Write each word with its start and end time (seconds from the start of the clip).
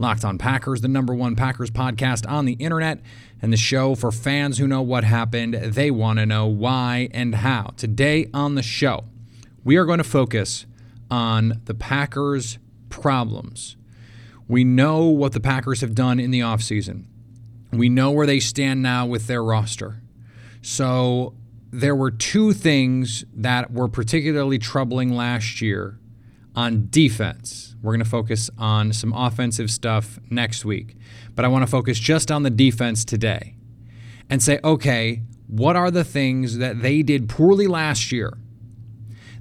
Locked 0.00 0.24
On 0.24 0.38
Packers, 0.38 0.80
the 0.80 0.88
number 0.88 1.14
one 1.14 1.36
Packers 1.36 1.70
podcast 1.70 2.26
on 2.26 2.46
the 2.46 2.54
internet, 2.54 3.00
and 3.42 3.52
the 3.52 3.58
show 3.58 3.94
for 3.94 4.10
fans 4.10 4.56
who 4.56 4.66
know 4.66 4.80
what 4.80 5.04
happened. 5.04 5.52
They 5.52 5.90
want 5.90 6.18
to 6.18 6.24
know 6.24 6.46
why 6.46 7.10
and 7.12 7.34
how. 7.34 7.74
Today 7.76 8.30
on 8.32 8.54
the 8.54 8.62
show, 8.62 9.04
we 9.62 9.76
are 9.76 9.84
going 9.84 9.98
to 9.98 10.04
focus 10.04 10.64
on 11.10 11.60
the 11.66 11.74
Packers' 11.74 12.58
problems. 12.88 13.76
We 14.48 14.64
know 14.64 15.04
what 15.04 15.32
the 15.32 15.40
Packers 15.40 15.82
have 15.82 15.94
done 15.94 16.18
in 16.18 16.30
the 16.30 16.40
offseason. 16.40 17.04
We 17.70 17.90
know 17.90 18.10
where 18.10 18.26
they 18.26 18.40
stand 18.40 18.82
now 18.82 19.04
with 19.04 19.26
their 19.26 19.44
roster. 19.44 20.00
So 20.62 21.34
there 21.70 21.94
were 21.94 22.10
two 22.10 22.54
things 22.54 23.26
that 23.34 23.70
were 23.70 23.86
particularly 23.86 24.58
troubling 24.58 25.14
last 25.14 25.60
year 25.60 25.99
on 26.54 26.88
defense. 26.90 27.74
We're 27.82 27.92
going 27.92 28.04
to 28.04 28.10
focus 28.10 28.50
on 28.58 28.92
some 28.92 29.12
offensive 29.12 29.70
stuff 29.70 30.18
next 30.30 30.64
week, 30.64 30.96
but 31.34 31.44
I 31.44 31.48
want 31.48 31.62
to 31.62 31.70
focus 31.70 31.98
just 31.98 32.30
on 32.30 32.42
the 32.42 32.50
defense 32.50 33.04
today 33.04 33.56
and 34.28 34.42
say, 34.42 34.58
okay, 34.62 35.22
what 35.46 35.76
are 35.76 35.90
the 35.90 36.04
things 36.04 36.58
that 36.58 36.82
they 36.82 37.02
did 37.02 37.28
poorly 37.28 37.66
last 37.66 38.12
year 38.12 38.36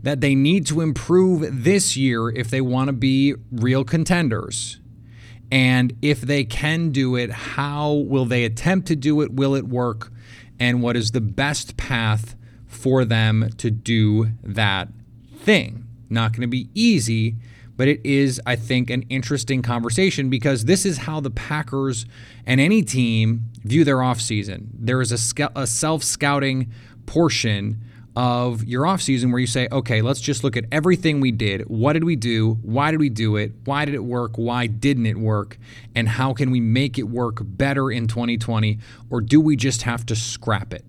that 0.01 0.21
they 0.21 0.33
need 0.33 0.65
to 0.65 0.81
improve 0.81 1.63
this 1.63 1.97
year 1.97 2.29
if 2.29 2.49
they 2.49 2.61
want 2.61 2.87
to 2.87 2.93
be 2.93 3.35
real 3.51 3.83
contenders? 3.83 4.79
And 5.51 5.93
if 6.01 6.21
they 6.21 6.43
can 6.43 6.91
do 6.91 7.15
it, 7.15 7.31
how 7.31 7.93
will 7.93 8.25
they 8.25 8.45
attempt 8.45 8.87
to 8.87 8.95
do 8.95 9.21
it? 9.21 9.33
Will 9.33 9.55
it 9.55 9.67
work? 9.67 10.11
And 10.59 10.81
what 10.81 10.95
is 10.95 11.11
the 11.11 11.21
best 11.21 11.75
path 11.75 12.35
for 12.67 13.03
them 13.03 13.49
to 13.57 13.71
do 13.71 14.29
that 14.43 14.89
thing? 15.37 15.88
Not 16.09 16.33
going 16.33 16.41
to 16.41 16.47
be 16.47 16.69
easy, 16.73 17.35
but 17.77 17.87
it 17.87 18.05
is, 18.05 18.41
I 18.45 18.55
think, 18.55 18.89
an 18.89 19.03
interesting 19.03 19.61
conversation 19.61 20.29
because 20.29 20.65
this 20.65 20.85
is 20.85 20.97
how 20.97 21.19
the 21.19 21.31
Packers 21.31 22.05
and 22.45 22.59
any 22.59 22.81
team 22.81 23.43
view 23.63 23.83
their 23.83 23.97
offseason. 23.97 24.67
There 24.73 25.01
is 25.01 25.11
a, 25.11 25.49
a 25.55 25.65
self 25.65 26.03
scouting 26.03 26.71
portion 27.05 27.81
of 28.15 28.65
your 28.65 28.83
offseason 28.83 29.31
where 29.31 29.39
you 29.39 29.47
say, 29.47 29.69
okay, 29.71 30.01
let's 30.01 30.19
just 30.19 30.43
look 30.43 30.57
at 30.57 30.65
everything 30.73 31.21
we 31.21 31.31
did. 31.31 31.61
What 31.69 31.93
did 31.93 32.03
we 32.03 32.17
do? 32.17 32.55
Why 32.63 32.91
did 32.91 32.99
we 32.99 33.07
do 33.07 33.37
it? 33.37 33.53
Why 33.63 33.85
did 33.85 33.93
it 33.93 34.03
work? 34.03 34.35
Why 34.35 34.67
didn't 34.67 35.05
it 35.05 35.17
work? 35.17 35.57
And 35.95 36.09
how 36.09 36.33
can 36.33 36.51
we 36.51 36.59
make 36.59 36.97
it 36.97 37.03
work 37.03 37.37
better 37.41 37.89
in 37.89 38.07
2020? 38.07 38.79
Or 39.09 39.21
do 39.21 39.39
we 39.39 39.55
just 39.55 39.83
have 39.83 40.05
to 40.07 40.17
scrap 40.17 40.73
it? 40.73 40.83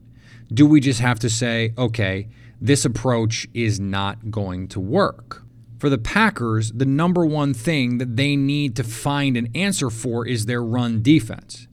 Do 0.52 0.66
we 0.66 0.80
just 0.80 0.98
have 0.98 1.20
to 1.20 1.30
say, 1.30 1.72
okay, 1.78 2.28
this 2.60 2.84
approach 2.84 3.48
is 3.54 3.80
not 3.80 4.30
going 4.30 4.68
to 4.68 4.80
work? 4.80 5.42
For 5.78 5.88
the 5.88 5.98
Packers, 5.98 6.72
the 6.72 6.84
number 6.84 7.24
one 7.24 7.54
thing 7.54 7.98
that 7.98 8.16
they 8.16 8.36
need 8.36 8.76
to 8.76 8.84
find 8.84 9.36
an 9.36 9.48
answer 9.54 9.88
for 9.88 10.26
is 10.26 10.44
their 10.44 10.62
run 10.62 11.02
defense. 11.02 11.66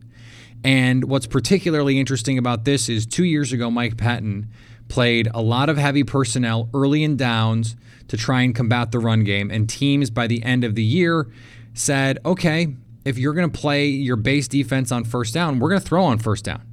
And 0.63 1.05
what's 1.05 1.27
particularly 1.27 1.99
interesting 1.99 2.37
about 2.37 2.65
this 2.65 2.89
is 2.89 3.05
two 3.05 3.25
years 3.25 3.51
ago, 3.51 3.69
Mike 3.69 3.97
Pettine 3.97 4.47
played 4.87 5.27
a 5.33 5.41
lot 5.41 5.69
of 5.69 5.77
heavy 5.77 6.03
personnel 6.03 6.69
early 6.73 7.03
in 7.03 7.17
downs 7.17 7.75
to 8.07 8.17
try 8.17 8.41
and 8.41 8.55
combat 8.55 8.91
the 8.91 8.99
run 8.99 9.23
game. 9.23 9.51
And 9.51 9.69
teams 9.69 10.09
by 10.09 10.27
the 10.27 10.41
end 10.43 10.63
of 10.63 10.75
the 10.75 10.83
year 10.83 11.27
said, 11.73 12.19
okay, 12.25 12.75
if 13.05 13.17
you're 13.17 13.33
going 13.33 13.49
to 13.49 13.59
play 13.59 13.87
your 13.87 14.15
base 14.15 14.47
defense 14.47 14.91
on 14.91 15.03
first 15.03 15.33
down, 15.33 15.59
we're 15.59 15.69
going 15.69 15.81
to 15.81 15.87
throw 15.87 16.03
on 16.03 16.17
first 16.17 16.45
down. 16.45 16.66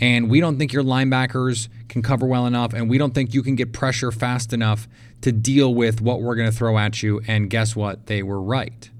And 0.00 0.28
we 0.28 0.40
don't 0.40 0.58
think 0.58 0.72
your 0.72 0.82
linebackers 0.82 1.68
can 1.88 2.02
cover 2.02 2.26
well 2.26 2.46
enough, 2.46 2.72
and 2.72 2.90
we 2.90 2.98
don't 2.98 3.14
think 3.14 3.32
you 3.32 3.42
can 3.42 3.54
get 3.54 3.72
pressure 3.72 4.10
fast 4.10 4.52
enough 4.52 4.88
to 5.20 5.32
deal 5.32 5.74
with 5.74 6.00
what 6.00 6.20
we're 6.20 6.34
going 6.34 6.50
to 6.50 6.56
throw 6.56 6.76
at 6.78 7.02
you. 7.02 7.20
And 7.26 7.48
guess 7.48 7.76
what? 7.76 8.06
They 8.06 8.22
were 8.22 8.42
right. 8.42 8.90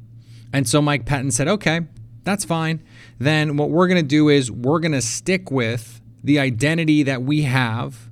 And 0.52 0.68
so 0.68 0.80
Mike 0.80 1.04
Pettine 1.04 1.32
said, 1.32 1.48
okay, 1.48 1.80
that's 2.22 2.44
fine. 2.44 2.82
Then 3.18 3.56
what 3.56 3.70
we're 3.70 3.88
going 3.88 4.00
to 4.00 4.06
do 4.06 4.28
is 4.28 4.50
we're 4.50 4.78
going 4.78 4.92
to 4.92 5.02
stick 5.02 5.50
with 5.50 6.00
the 6.22 6.38
identity 6.38 7.02
that 7.02 7.22
we 7.22 7.42
have 7.42 8.08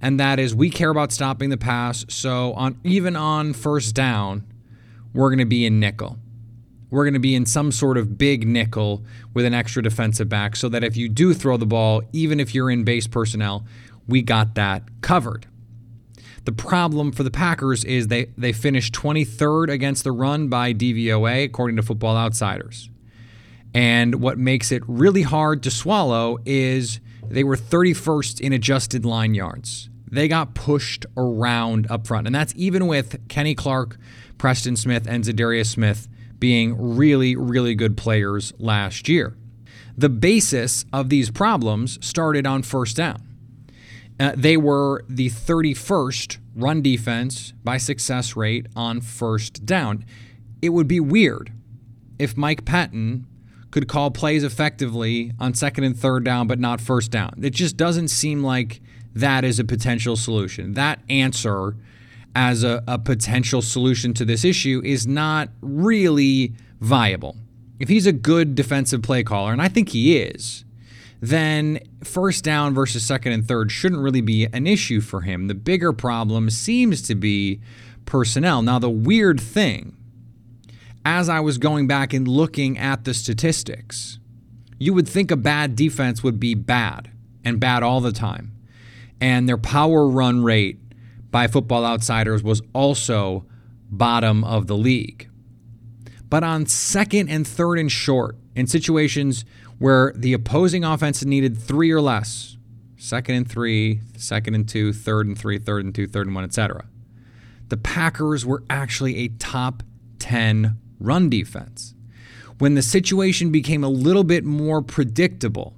and 0.00 0.18
that 0.18 0.38
is 0.38 0.54
we 0.54 0.70
care 0.70 0.90
about 0.90 1.12
stopping 1.12 1.50
the 1.50 1.56
pass. 1.56 2.06
So 2.08 2.54
on 2.54 2.80
even 2.84 3.16
on 3.16 3.52
first 3.52 3.94
down, 3.94 4.44
we're 5.12 5.28
going 5.28 5.38
to 5.38 5.44
be 5.44 5.66
in 5.66 5.78
nickel. 5.80 6.18
We're 6.90 7.04
going 7.04 7.14
to 7.14 7.20
be 7.20 7.34
in 7.34 7.46
some 7.46 7.72
sort 7.72 7.96
of 7.96 8.18
big 8.18 8.46
nickel 8.46 9.04
with 9.32 9.44
an 9.44 9.54
extra 9.54 9.82
defensive 9.82 10.28
back 10.28 10.56
so 10.56 10.68
that 10.68 10.84
if 10.84 10.96
you 10.96 11.08
do 11.08 11.34
throw 11.34 11.56
the 11.56 11.66
ball, 11.66 12.02
even 12.12 12.40
if 12.40 12.54
you're 12.54 12.70
in 12.70 12.84
base 12.84 13.06
personnel, 13.06 13.64
we 14.06 14.22
got 14.22 14.54
that 14.56 14.82
covered. 15.00 15.46
The 16.44 16.52
problem 16.52 17.12
for 17.12 17.22
the 17.22 17.30
Packers 17.30 17.84
is 17.84 18.08
they, 18.08 18.26
they 18.36 18.52
finished 18.52 18.94
23rd 18.94 19.70
against 19.70 20.04
the 20.04 20.12
run 20.12 20.48
by 20.48 20.72
DVOA, 20.72 21.44
according 21.44 21.76
to 21.76 21.82
Football 21.82 22.16
Outsiders. 22.16 22.90
And 23.72 24.16
what 24.16 24.38
makes 24.38 24.72
it 24.72 24.82
really 24.86 25.22
hard 25.22 25.62
to 25.62 25.70
swallow 25.70 26.38
is 26.44 26.98
they 27.28 27.44
were 27.44 27.56
31st 27.56 28.40
in 28.40 28.52
adjusted 28.52 29.04
line 29.04 29.34
yards 29.34 29.90
they 30.10 30.28
got 30.28 30.54
pushed 30.54 31.06
around 31.16 31.86
up 31.90 32.06
front. 32.06 32.26
And 32.26 32.34
that's 32.34 32.52
even 32.56 32.86
with 32.86 33.28
Kenny 33.28 33.54
Clark, 33.54 33.96
Preston 34.38 34.76
Smith, 34.76 35.06
and 35.08 35.24
Za'Darius 35.24 35.66
Smith 35.66 36.08
being 36.40 36.96
really, 36.96 37.36
really 37.36 37.74
good 37.74 37.96
players 37.96 38.52
last 38.58 39.08
year. 39.08 39.36
The 39.96 40.08
basis 40.08 40.84
of 40.92 41.10
these 41.10 41.30
problems 41.30 42.04
started 42.04 42.46
on 42.46 42.62
first 42.62 42.96
down. 42.96 43.22
Uh, 44.18 44.32
they 44.36 44.56
were 44.56 45.04
the 45.08 45.30
31st 45.30 46.38
run 46.54 46.82
defense 46.82 47.52
by 47.64 47.76
success 47.78 48.36
rate 48.36 48.66
on 48.74 49.00
first 49.00 49.64
down. 49.64 50.04
It 50.60 50.70
would 50.70 50.88
be 50.88 51.00
weird 51.00 51.52
if 52.18 52.36
Mike 52.36 52.64
Pettine 52.64 53.24
could 53.70 53.88
call 53.88 54.10
plays 54.10 54.44
effectively 54.44 55.32
on 55.38 55.54
second 55.54 55.84
and 55.84 55.96
third 55.96 56.24
down, 56.24 56.46
but 56.46 56.58
not 56.58 56.80
first 56.80 57.10
down. 57.10 57.38
It 57.42 57.50
just 57.50 57.76
doesn't 57.76 58.08
seem 58.08 58.42
like 58.42 58.80
that 59.14 59.44
is 59.44 59.58
a 59.58 59.64
potential 59.64 60.16
solution. 60.16 60.74
That 60.74 61.00
answer 61.08 61.76
as 62.34 62.62
a, 62.64 62.82
a 62.86 62.98
potential 62.98 63.62
solution 63.62 64.14
to 64.14 64.24
this 64.24 64.44
issue 64.44 64.80
is 64.84 65.06
not 65.06 65.48
really 65.60 66.54
viable. 66.80 67.36
If 67.78 67.88
he's 67.88 68.06
a 68.06 68.12
good 68.12 68.54
defensive 68.54 69.02
play 69.02 69.22
caller, 69.22 69.52
and 69.52 69.62
I 69.62 69.68
think 69.68 69.90
he 69.90 70.16
is, 70.16 70.64
then 71.20 71.80
first 72.02 72.44
down 72.44 72.74
versus 72.74 73.04
second 73.04 73.32
and 73.32 73.46
third 73.46 73.70
shouldn't 73.70 74.00
really 74.00 74.20
be 74.20 74.46
an 74.46 74.66
issue 74.66 75.00
for 75.00 75.22
him. 75.22 75.48
The 75.48 75.54
bigger 75.54 75.92
problem 75.92 76.50
seems 76.50 77.02
to 77.02 77.14
be 77.14 77.60
personnel. 78.06 78.62
Now, 78.62 78.78
the 78.78 78.90
weird 78.90 79.40
thing, 79.40 79.96
as 81.04 81.28
I 81.28 81.40
was 81.40 81.58
going 81.58 81.86
back 81.86 82.12
and 82.12 82.26
looking 82.26 82.78
at 82.78 83.04
the 83.04 83.14
statistics, 83.14 84.18
you 84.78 84.94
would 84.94 85.08
think 85.08 85.30
a 85.30 85.36
bad 85.36 85.76
defense 85.76 86.22
would 86.22 86.40
be 86.40 86.54
bad 86.54 87.10
and 87.44 87.60
bad 87.60 87.82
all 87.82 88.00
the 88.00 88.12
time. 88.12 88.52
And 89.20 89.48
their 89.48 89.58
power 89.58 90.08
run 90.08 90.42
rate 90.42 90.78
by 91.30 91.46
Football 91.46 91.84
Outsiders 91.84 92.42
was 92.42 92.62
also 92.72 93.46
bottom 93.90 94.44
of 94.44 94.66
the 94.66 94.76
league. 94.76 95.28
But 96.28 96.44
on 96.44 96.66
second 96.66 97.28
and 97.28 97.46
third 97.46 97.78
and 97.78 97.90
short, 97.90 98.36
in 98.54 98.66
situations 98.66 99.44
where 99.78 100.12
the 100.14 100.32
opposing 100.32 100.84
offense 100.84 101.24
needed 101.24 101.58
three 101.58 101.90
or 101.90 102.00
less, 102.00 102.56
second 102.96 103.34
and 103.34 103.50
three, 103.50 104.00
second 104.16 104.54
and 104.54 104.68
two, 104.68 104.92
third 104.92 105.26
and 105.26 105.36
three, 105.36 105.58
third 105.58 105.84
and 105.84 105.94
two, 105.94 106.06
third 106.06 106.26
and 106.26 106.34
one, 106.34 106.44
etc. 106.44 106.84
The 107.68 107.76
Packers 107.76 108.44
were 108.44 108.62
actually 108.68 109.18
a 109.18 109.28
top 109.28 109.82
10 110.18 110.76
run 110.98 111.30
defense. 111.30 111.94
When 112.58 112.74
the 112.74 112.82
situation 112.82 113.50
became 113.50 113.82
a 113.82 113.88
little 113.88 114.24
bit 114.24 114.44
more 114.44 114.82
predictable, 114.82 115.74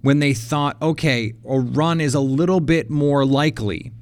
when 0.00 0.20
they 0.20 0.32
thought, 0.32 0.80
okay, 0.80 1.34
a 1.46 1.58
run 1.58 2.00
is 2.00 2.14
a 2.14 2.20
little 2.20 2.60
bit 2.60 2.88
more 2.88 3.24
likely, 3.26 3.92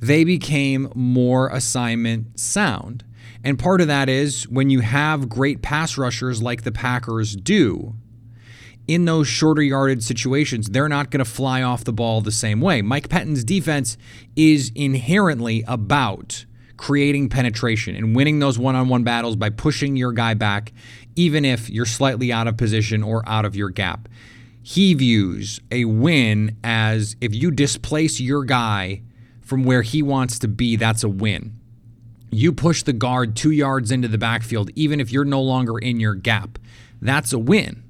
they 0.00 0.24
became 0.24 0.90
more 0.94 1.48
assignment 1.48 2.38
sound. 2.40 3.04
And 3.44 3.58
part 3.58 3.80
of 3.80 3.86
that 3.86 4.08
is 4.08 4.48
when 4.48 4.70
you 4.70 4.80
have 4.80 5.28
great 5.28 5.62
pass 5.62 5.96
rushers 5.96 6.42
like 6.42 6.62
the 6.62 6.72
Packers 6.72 7.36
do, 7.36 7.94
in 8.86 9.04
those 9.04 9.28
shorter 9.28 9.62
yardage 9.62 10.02
situations, 10.02 10.68
they're 10.68 10.88
not 10.88 11.10
going 11.10 11.24
to 11.24 11.30
fly 11.30 11.62
off 11.62 11.84
the 11.84 11.92
ball 11.92 12.20
the 12.20 12.32
same 12.32 12.60
way. 12.60 12.82
Mike 12.82 13.08
Pettine's 13.08 13.44
defense 13.44 13.96
is 14.34 14.72
inherently 14.74 15.62
about 15.68 16.44
creating 16.76 17.28
penetration 17.28 17.94
and 17.94 18.16
winning 18.16 18.40
those 18.40 18.58
one 18.58 18.74
on 18.74 18.88
one 18.88 19.04
battles 19.04 19.36
by 19.36 19.50
pushing 19.50 19.96
your 19.96 20.12
guy 20.12 20.34
back, 20.34 20.72
even 21.14 21.44
if 21.44 21.70
you're 21.70 21.86
slightly 21.86 22.32
out 22.32 22.48
of 22.48 22.56
position 22.56 23.02
or 23.02 23.22
out 23.28 23.44
of 23.44 23.54
your 23.54 23.68
gap. 23.70 24.08
He 24.62 24.94
views 24.94 25.60
a 25.70 25.84
win 25.84 26.56
as 26.64 27.16
if 27.20 27.34
you 27.34 27.50
displace 27.50 28.18
your 28.18 28.44
guy 28.44 29.02
from 29.50 29.64
where 29.64 29.82
he 29.82 30.00
wants 30.00 30.38
to 30.38 30.46
be, 30.46 30.76
that's 30.76 31.02
a 31.02 31.08
win. 31.08 31.52
You 32.30 32.52
push 32.52 32.84
the 32.84 32.92
guard 32.92 33.34
two 33.34 33.50
yards 33.50 33.90
into 33.90 34.06
the 34.06 34.16
backfield, 34.16 34.70
even 34.76 35.00
if 35.00 35.10
you're 35.10 35.24
no 35.24 35.42
longer 35.42 35.76
in 35.76 35.98
your 35.98 36.14
gap. 36.14 36.56
That's 37.02 37.32
a 37.32 37.38
win. 37.40 37.82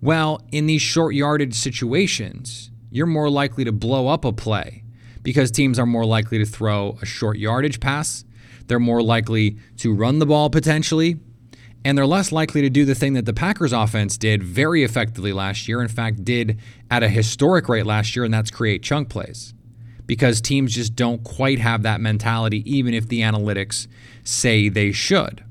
Well, 0.00 0.40
in 0.52 0.66
these 0.66 0.80
short 0.80 1.16
yardage 1.16 1.54
situations, 1.54 2.70
you're 2.88 3.06
more 3.06 3.28
likely 3.28 3.64
to 3.64 3.72
blow 3.72 4.06
up 4.06 4.24
a 4.24 4.32
play 4.32 4.84
because 5.24 5.50
teams 5.50 5.76
are 5.76 5.86
more 5.86 6.06
likely 6.06 6.38
to 6.38 6.46
throw 6.46 6.96
a 7.02 7.04
short 7.04 7.36
yardage 7.36 7.80
pass. 7.80 8.24
They're 8.68 8.78
more 8.78 9.02
likely 9.02 9.58
to 9.78 9.92
run 9.92 10.20
the 10.20 10.26
ball 10.26 10.50
potentially. 10.50 11.18
And 11.84 11.98
they're 11.98 12.06
less 12.06 12.30
likely 12.30 12.62
to 12.62 12.70
do 12.70 12.84
the 12.84 12.94
thing 12.94 13.14
that 13.14 13.26
the 13.26 13.34
Packers 13.34 13.72
offense 13.72 14.16
did 14.16 14.40
very 14.40 14.84
effectively 14.84 15.32
last 15.32 15.66
year. 15.66 15.82
In 15.82 15.88
fact, 15.88 16.24
did 16.24 16.60
at 16.92 17.02
a 17.02 17.08
historic 17.08 17.68
rate 17.68 17.86
last 17.86 18.14
year, 18.14 18.24
and 18.24 18.32
that's 18.32 18.52
create 18.52 18.84
chunk 18.84 19.08
plays. 19.08 19.52
Because 20.10 20.40
teams 20.40 20.74
just 20.74 20.96
don't 20.96 21.22
quite 21.22 21.60
have 21.60 21.84
that 21.84 22.00
mentality, 22.00 22.68
even 22.68 22.94
if 22.94 23.06
the 23.06 23.20
analytics 23.20 23.86
say 24.24 24.68
they 24.68 24.90
should. 24.90 25.44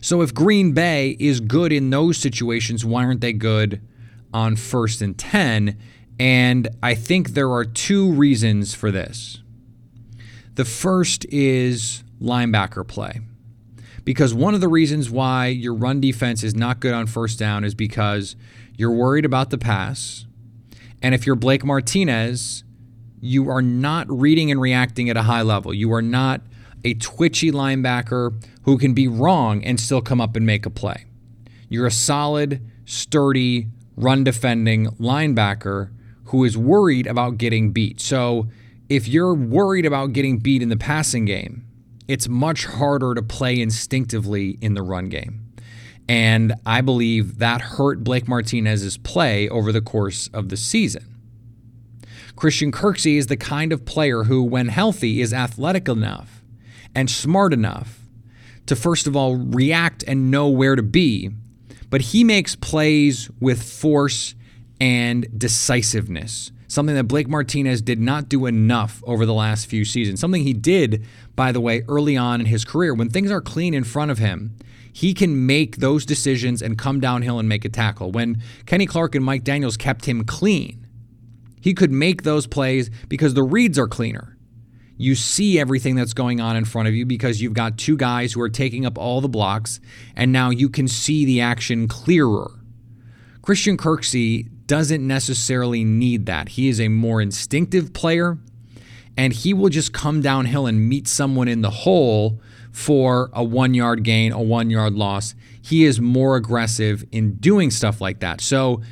So 0.00 0.20
if 0.20 0.34
Green 0.34 0.72
Bay 0.72 1.16
is 1.20 1.38
good 1.38 1.70
in 1.70 1.90
those 1.90 2.16
situations, 2.16 2.84
why 2.84 3.04
aren't 3.04 3.20
they 3.20 3.32
good 3.32 3.80
on 4.34 4.56
first 4.56 5.00
and 5.00 5.16
10? 5.16 5.78
And 6.18 6.68
I 6.82 6.96
think 6.96 7.34
there 7.34 7.52
are 7.52 7.64
two 7.64 8.10
reasons 8.10 8.74
for 8.74 8.90
this. 8.90 9.42
The 10.56 10.64
first 10.64 11.24
is 11.26 12.02
linebacker 12.20 12.84
play. 12.84 13.20
Because 14.02 14.34
one 14.34 14.56
of 14.56 14.60
the 14.60 14.66
reasons 14.66 15.08
why 15.08 15.46
your 15.46 15.72
run 15.72 16.00
defense 16.00 16.42
is 16.42 16.56
not 16.56 16.80
good 16.80 16.94
on 16.94 17.06
first 17.06 17.38
down 17.38 17.62
is 17.62 17.76
because 17.76 18.34
you're 18.76 18.90
worried 18.90 19.24
about 19.24 19.50
the 19.50 19.58
pass. 19.58 20.26
And 21.00 21.14
if 21.14 21.26
you're 21.26 21.36
Blake 21.36 21.64
Martinez, 21.64 22.64
you 23.20 23.50
are 23.50 23.62
not 23.62 24.06
reading 24.10 24.50
and 24.50 24.60
reacting 24.60 25.10
at 25.10 25.16
a 25.16 25.22
high 25.22 25.42
level. 25.42 25.74
You 25.74 25.92
are 25.92 26.02
not 26.02 26.42
a 26.84 26.94
twitchy 26.94 27.50
linebacker 27.50 28.42
who 28.62 28.78
can 28.78 28.94
be 28.94 29.08
wrong 29.08 29.64
and 29.64 29.80
still 29.80 30.00
come 30.00 30.20
up 30.20 30.36
and 30.36 30.46
make 30.46 30.66
a 30.66 30.70
play. 30.70 31.04
You're 31.68 31.86
a 31.86 31.90
solid, 31.90 32.62
sturdy, 32.84 33.68
run 33.96 34.24
defending 34.24 34.86
linebacker 34.92 35.90
who 36.26 36.44
is 36.44 36.56
worried 36.56 37.06
about 37.06 37.38
getting 37.38 37.72
beat. 37.72 38.00
So 38.00 38.48
if 38.88 39.08
you're 39.08 39.34
worried 39.34 39.86
about 39.86 40.12
getting 40.12 40.38
beat 40.38 40.62
in 40.62 40.68
the 40.68 40.76
passing 40.76 41.24
game, 41.24 41.64
it's 42.06 42.28
much 42.28 42.64
harder 42.64 43.14
to 43.14 43.22
play 43.22 43.60
instinctively 43.60 44.58
in 44.60 44.74
the 44.74 44.82
run 44.82 45.08
game. 45.08 45.52
And 46.08 46.54
I 46.64 46.80
believe 46.80 47.38
that 47.38 47.60
hurt 47.60 48.02
Blake 48.02 48.26
Martinez's 48.26 48.96
play 48.96 49.48
over 49.48 49.72
the 49.72 49.82
course 49.82 50.28
of 50.32 50.48
the 50.48 50.56
season. 50.56 51.17
Christian 52.38 52.70
Kirksey 52.70 53.16
is 53.16 53.26
the 53.26 53.36
kind 53.36 53.72
of 53.72 53.84
player 53.84 54.22
who, 54.22 54.44
when 54.44 54.68
healthy, 54.68 55.20
is 55.20 55.34
athletic 55.34 55.88
enough 55.88 56.44
and 56.94 57.10
smart 57.10 57.52
enough 57.52 57.98
to, 58.66 58.76
first 58.76 59.08
of 59.08 59.16
all, 59.16 59.34
react 59.34 60.04
and 60.06 60.30
know 60.30 60.46
where 60.48 60.76
to 60.76 60.82
be. 60.84 61.30
But 61.90 62.00
he 62.00 62.22
makes 62.22 62.54
plays 62.54 63.28
with 63.40 63.60
force 63.60 64.36
and 64.80 65.26
decisiveness, 65.36 66.52
something 66.68 66.94
that 66.94 67.08
Blake 67.08 67.26
Martinez 67.26 67.82
did 67.82 67.98
not 67.98 68.28
do 68.28 68.46
enough 68.46 69.02
over 69.04 69.26
the 69.26 69.34
last 69.34 69.66
few 69.66 69.84
seasons. 69.84 70.20
Something 70.20 70.44
he 70.44 70.52
did, 70.52 71.04
by 71.34 71.50
the 71.50 71.60
way, 71.60 71.82
early 71.88 72.16
on 72.16 72.38
in 72.38 72.46
his 72.46 72.64
career. 72.64 72.94
When 72.94 73.10
things 73.10 73.32
are 73.32 73.40
clean 73.40 73.74
in 73.74 73.82
front 73.82 74.12
of 74.12 74.18
him, 74.18 74.54
he 74.92 75.12
can 75.12 75.44
make 75.44 75.78
those 75.78 76.06
decisions 76.06 76.62
and 76.62 76.78
come 76.78 77.00
downhill 77.00 77.40
and 77.40 77.48
make 77.48 77.64
a 77.64 77.68
tackle. 77.68 78.12
When 78.12 78.40
Kenny 78.64 78.86
Clark 78.86 79.16
and 79.16 79.24
Mike 79.24 79.42
Daniels 79.42 79.76
kept 79.76 80.04
him 80.04 80.24
clean, 80.24 80.84
he 81.60 81.74
could 81.74 81.90
make 81.90 82.22
those 82.22 82.46
plays 82.46 82.90
because 83.08 83.34
the 83.34 83.42
reads 83.42 83.78
are 83.78 83.88
cleaner. 83.88 84.36
You 84.96 85.14
see 85.14 85.60
everything 85.60 85.94
that's 85.94 86.12
going 86.12 86.40
on 86.40 86.56
in 86.56 86.64
front 86.64 86.88
of 86.88 86.94
you 86.94 87.06
because 87.06 87.40
you've 87.40 87.54
got 87.54 87.78
two 87.78 87.96
guys 87.96 88.32
who 88.32 88.40
are 88.40 88.48
taking 88.48 88.84
up 88.84 88.98
all 88.98 89.20
the 89.20 89.28
blocks, 89.28 89.78
and 90.16 90.32
now 90.32 90.50
you 90.50 90.68
can 90.68 90.88
see 90.88 91.24
the 91.24 91.40
action 91.40 91.86
clearer. 91.86 92.50
Christian 93.42 93.76
Kirksey 93.76 94.48
doesn't 94.66 95.06
necessarily 95.06 95.84
need 95.84 96.26
that. 96.26 96.50
He 96.50 96.68
is 96.68 96.80
a 96.80 96.88
more 96.88 97.20
instinctive 97.22 97.92
player, 97.92 98.38
and 99.16 99.32
he 99.32 99.54
will 99.54 99.68
just 99.68 99.92
come 99.92 100.20
downhill 100.20 100.66
and 100.66 100.88
meet 100.88 101.06
someone 101.06 101.48
in 101.48 101.62
the 101.62 101.70
hole 101.70 102.40
for 102.72 103.30
a 103.32 103.42
one 103.42 103.74
yard 103.74 104.02
gain, 104.02 104.32
a 104.32 104.42
one 104.42 104.68
yard 104.68 104.94
loss. 104.94 105.34
He 105.60 105.84
is 105.84 106.00
more 106.00 106.36
aggressive 106.36 107.04
in 107.10 107.36
doing 107.36 107.70
stuff 107.70 108.00
like 108.00 108.20
that. 108.20 108.40
So, 108.40 108.82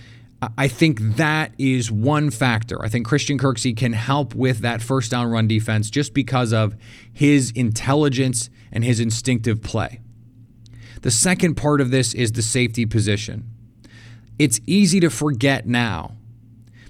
I 0.58 0.68
think 0.68 1.00
that 1.16 1.52
is 1.56 1.90
one 1.90 2.30
factor. 2.30 2.82
I 2.84 2.88
think 2.88 3.06
Christian 3.06 3.38
Kirksey 3.38 3.74
can 3.74 3.94
help 3.94 4.34
with 4.34 4.58
that 4.58 4.82
first 4.82 5.10
down 5.10 5.28
run 5.28 5.48
defense 5.48 5.88
just 5.88 6.12
because 6.12 6.52
of 6.52 6.76
his 7.10 7.50
intelligence 7.52 8.50
and 8.70 8.84
his 8.84 9.00
instinctive 9.00 9.62
play. 9.62 10.00
The 11.00 11.10
second 11.10 11.54
part 11.54 11.80
of 11.80 11.90
this 11.90 12.12
is 12.12 12.32
the 12.32 12.42
safety 12.42 12.84
position. 12.84 13.50
It's 14.38 14.60
easy 14.66 15.00
to 15.00 15.08
forget 15.08 15.66
now, 15.66 16.16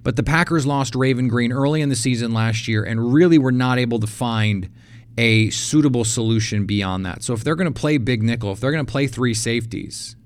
but 0.02 0.16
the 0.16 0.24
Packers 0.24 0.66
lost 0.66 0.96
Raven 0.96 1.28
Greene 1.28 1.52
early 1.52 1.80
in 1.80 1.88
the 1.88 1.96
season 1.96 2.32
last 2.32 2.66
year 2.66 2.82
and 2.82 3.12
really 3.12 3.38
were 3.38 3.52
not 3.52 3.78
able 3.78 4.00
to 4.00 4.06
find 4.08 4.68
a 5.16 5.50
suitable 5.50 6.04
solution 6.04 6.66
beyond 6.66 7.06
that. 7.06 7.22
So 7.22 7.32
if 7.32 7.44
they're 7.44 7.54
going 7.54 7.72
to 7.72 7.80
play 7.80 7.98
big 7.98 8.22
nickel, 8.22 8.52
if 8.52 8.60
they're 8.60 8.72
going 8.72 8.84
to 8.84 8.90
play 8.90 9.06
three 9.06 9.34
safeties, 9.34 10.16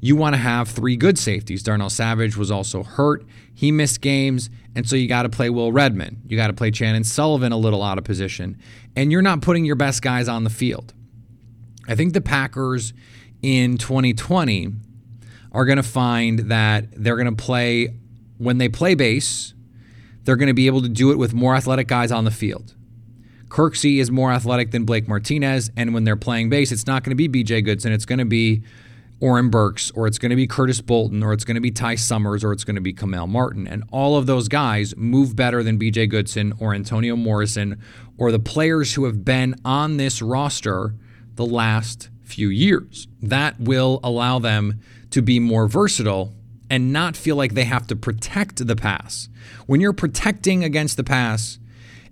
you 0.00 0.14
want 0.14 0.34
to 0.34 0.38
have 0.38 0.68
three 0.68 0.96
good 0.96 1.18
safeties. 1.18 1.62
Darnell 1.62 1.90
Savage 1.90 2.36
was 2.36 2.50
also 2.50 2.82
hurt. 2.82 3.24
He 3.52 3.72
missed 3.72 4.00
games. 4.00 4.48
And 4.74 4.88
so 4.88 4.94
you 4.94 5.08
got 5.08 5.24
to 5.24 5.28
play 5.28 5.50
Will 5.50 5.72
Redmond. 5.72 6.22
You 6.26 6.36
got 6.36 6.46
to 6.48 6.52
play 6.52 6.70
Chandon 6.70 7.02
Sullivan 7.02 7.50
a 7.50 7.56
little 7.56 7.82
out 7.82 7.98
of 7.98 8.04
position. 8.04 8.58
And 8.94 9.10
you're 9.10 9.22
not 9.22 9.42
putting 9.42 9.64
your 9.64 9.74
best 9.74 10.02
guys 10.02 10.28
on 10.28 10.44
the 10.44 10.50
field. 10.50 10.94
I 11.88 11.96
think 11.96 12.12
the 12.12 12.20
Packers 12.20 12.92
in 13.42 13.78
2020 13.78 14.72
are 15.52 15.64
going 15.64 15.76
to 15.76 15.82
find 15.82 16.40
that 16.50 16.86
they're 16.92 17.16
going 17.16 17.34
to 17.34 17.42
play, 17.42 17.94
when 18.36 18.58
they 18.58 18.68
play 18.68 18.94
base, 18.94 19.54
they're 20.22 20.36
going 20.36 20.48
to 20.48 20.54
be 20.54 20.66
able 20.66 20.82
to 20.82 20.88
do 20.88 21.10
it 21.10 21.16
with 21.18 21.34
more 21.34 21.56
athletic 21.56 21.88
guys 21.88 22.12
on 22.12 22.24
the 22.24 22.30
field. 22.30 22.74
Kirksey 23.48 23.98
is 23.98 24.10
more 24.10 24.30
athletic 24.30 24.70
than 24.70 24.84
Blake 24.84 25.08
Martinez. 25.08 25.70
And 25.76 25.94
when 25.94 26.04
they're 26.04 26.16
playing 26.16 26.50
base, 26.50 26.70
it's 26.70 26.86
not 26.86 27.02
going 27.02 27.16
to 27.16 27.28
be 27.28 27.42
BJ 27.42 27.64
Goodson. 27.64 27.92
It's 27.92 28.04
going 28.04 28.18
to 28.18 28.26
be 28.26 28.62
Oren 29.20 29.50
Burks, 29.50 29.90
or 29.92 30.06
it's 30.06 30.18
going 30.18 30.30
to 30.30 30.36
be 30.36 30.46
Curtis 30.46 30.80
Bolton, 30.80 31.22
or 31.22 31.32
it's 31.32 31.44
going 31.44 31.56
to 31.56 31.60
be 31.60 31.72
Ty 31.72 31.96
Summers, 31.96 32.44
or 32.44 32.52
it's 32.52 32.64
going 32.64 32.76
to 32.76 32.80
be 32.80 32.92
Kamal 32.92 33.26
Martin. 33.26 33.66
And 33.66 33.82
all 33.90 34.16
of 34.16 34.26
those 34.26 34.48
guys 34.48 34.96
move 34.96 35.34
better 35.34 35.62
than 35.62 35.78
BJ 35.78 36.08
Goodson 36.08 36.52
or 36.60 36.72
Antonio 36.74 37.16
Morrison 37.16 37.80
or 38.16 38.30
the 38.30 38.38
players 38.38 38.94
who 38.94 39.04
have 39.04 39.24
been 39.24 39.56
on 39.64 39.96
this 39.96 40.22
roster 40.22 40.94
the 41.34 41.46
last 41.46 42.10
few 42.22 42.48
years. 42.48 43.08
That 43.20 43.58
will 43.58 44.00
allow 44.04 44.38
them 44.38 44.80
to 45.10 45.22
be 45.22 45.40
more 45.40 45.66
versatile 45.66 46.34
and 46.70 46.92
not 46.92 47.16
feel 47.16 47.36
like 47.36 47.54
they 47.54 47.64
have 47.64 47.86
to 47.88 47.96
protect 47.96 48.66
the 48.66 48.76
pass. 48.76 49.28
When 49.66 49.80
you're 49.80 49.92
protecting 49.92 50.62
against 50.62 50.96
the 50.96 51.04
pass 51.04 51.58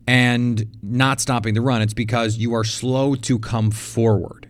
and 0.07 0.67
not 0.83 1.21
stopping 1.21 1.55
the 1.55 1.61
run, 1.61 1.83
it's 1.83 1.95
because 1.95 2.39
you 2.39 2.55
are 2.55 2.65
slow 2.65 3.15
to 3.17 3.39
come 3.39 3.71
forward. 3.71 4.49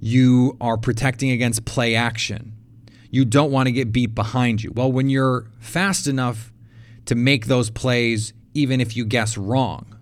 You 0.00 0.56
are 0.60 0.76
protecting 0.76 1.30
against 1.30 1.64
play 1.64 1.94
action. 1.94 2.54
You 3.10 3.24
don't 3.24 3.52
want 3.52 3.66
to 3.66 3.72
get 3.72 3.92
beat 3.92 4.14
behind 4.14 4.62
you. 4.62 4.72
Well, 4.74 4.90
when 4.90 5.08
you're 5.08 5.50
fast 5.58 6.06
enough 6.06 6.52
to 7.06 7.14
make 7.14 7.46
those 7.46 7.70
plays, 7.70 8.32
even 8.54 8.80
if 8.80 8.96
you 8.96 9.04
guess 9.04 9.36
wrong, 9.36 9.98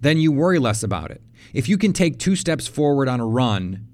then 0.00 0.18
you 0.18 0.32
worry 0.32 0.58
less 0.58 0.82
about 0.82 1.10
it. 1.10 1.22
If 1.52 1.68
you 1.68 1.78
can 1.78 1.92
take 1.92 2.18
two 2.18 2.36
steps 2.36 2.66
forward 2.66 3.08
on 3.08 3.20
a 3.20 3.26
run 3.26 3.86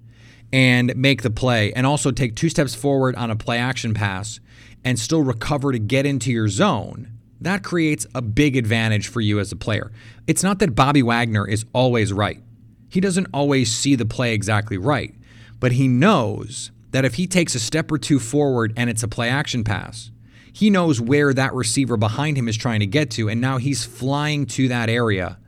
and 0.52 0.97
make 0.97 1.23
the 1.23 1.30
play, 1.30 1.73
and 1.75 1.87
also 1.87 2.11
take 2.11 2.35
two 2.35 2.49
steps 2.49 2.75
forward 2.75 3.14
on 3.16 3.30
a 3.30 3.37
play 3.37 3.59
action 3.59 3.92
pass 3.92 4.40
and 4.83 4.99
still 4.99 5.23
recover 5.23 5.73
to 5.73 5.78
get 5.78 6.07
into 6.07 6.33
your 6.33 6.49
zone, 6.49 7.18
that 7.40 7.62
creates 7.62 8.07
a 8.14 8.23
big 8.23 8.57
advantage 8.57 9.09
for 9.09 9.21
you 9.21 9.38
as 9.38 9.52
a 9.52 9.57
player. 9.57 9.92
It's 10.26 10.42
not 10.42 10.59
that 10.61 10.75
Bobby 10.75 11.02
Wagner 11.02 11.47
is 11.47 11.66
always 11.75 12.12
right. 12.12 12.42
He 12.88 13.00
doesn't 13.00 13.28
always 13.35 13.71
see 13.71 13.95
the 13.95 14.07
play 14.07 14.33
exactly 14.33 14.78
right, 14.78 15.14
but 15.60 15.72
he 15.72 15.88
knows 15.88 16.70
that 16.90 17.04
if 17.04 17.14
he 17.14 17.26
takes 17.26 17.54
a 17.54 17.60
step 17.60 17.90
or 17.92 17.98
two 17.98 18.18
forward 18.18 18.72
and 18.76 18.88
it's 18.88 19.02
a 19.02 19.08
play 19.08 19.28
action 19.28 19.64
pass, 19.64 20.10
he 20.52 20.70
knows 20.70 21.00
where 21.00 21.32
that 21.34 21.54
receiver 21.54 21.96
behind 21.96 22.36
him 22.36 22.48
is 22.48 22.56
trying 22.56 22.80
to 22.80 22.86
get 22.86 23.10
to, 23.12 23.28
and 23.28 23.40
now 23.40 23.58
he's 23.58 23.84
flying 23.84 24.46
to 24.46 24.68
that 24.68 24.88
area 24.88 25.38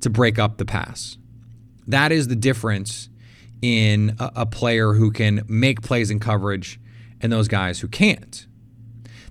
to 0.00 0.10
break 0.10 0.38
up 0.38 0.56
the 0.56 0.64
pass. 0.64 1.18
That 1.86 2.12
is 2.12 2.28
the 2.28 2.36
difference 2.36 3.08
in 3.62 4.16
a, 4.18 4.32
a 4.36 4.46
player 4.46 4.94
who 4.94 5.10
can 5.10 5.42
make 5.48 5.82
plays 5.82 6.10
in 6.10 6.18
coverage 6.18 6.80
and 7.20 7.32
those 7.32 7.48
guys 7.48 7.80
who 7.80 7.88
can't. 7.88 8.46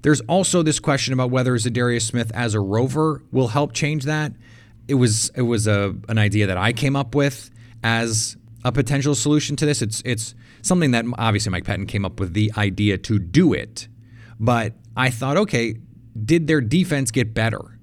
There's 0.02 0.22
also 0.22 0.64
this 0.64 0.80
question 0.80 1.14
about 1.14 1.32
whether 1.32 1.54
Za'Darius 1.56 2.04
Smith 2.04 2.32
as 2.34 2.54
a 2.54 2.60
rover 2.60 3.22
will 3.32 3.50
help 3.50 3.74
change 3.74 4.06
that. 4.06 4.32
It 4.88 4.94
was 4.96 5.30
it 5.36 5.42
was 5.42 5.68
a 5.68 5.96
an 6.08 6.18
idea 6.18 6.48
that 6.48 6.58
I 6.58 6.74
came 6.74 6.96
up 6.96 7.14
with 7.16 7.50
as 7.84 8.38
a 8.64 8.72
potential 8.72 9.16
solution 9.16 9.56
to 9.58 9.66
this. 9.66 9.82
It's 9.82 10.02
it's 10.06 10.36
something 10.62 10.92
that 10.92 11.06
obviously 11.18 11.52
Mike 11.52 11.66
Pettine 11.66 11.88
came 11.88 12.06
up 12.06 12.20
with 12.20 12.34
the 12.34 12.52
idea 12.58 12.98
to 12.98 13.20
do 13.20 13.54
it, 13.54 13.88
but 14.40 14.74
I 14.96 15.10
thought, 15.10 15.38
okay, 15.38 15.76
did 16.26 16.48
their 16.48 16.62
defense 16.62 17.12
get 17.12 17.34
better? 17.34 17.80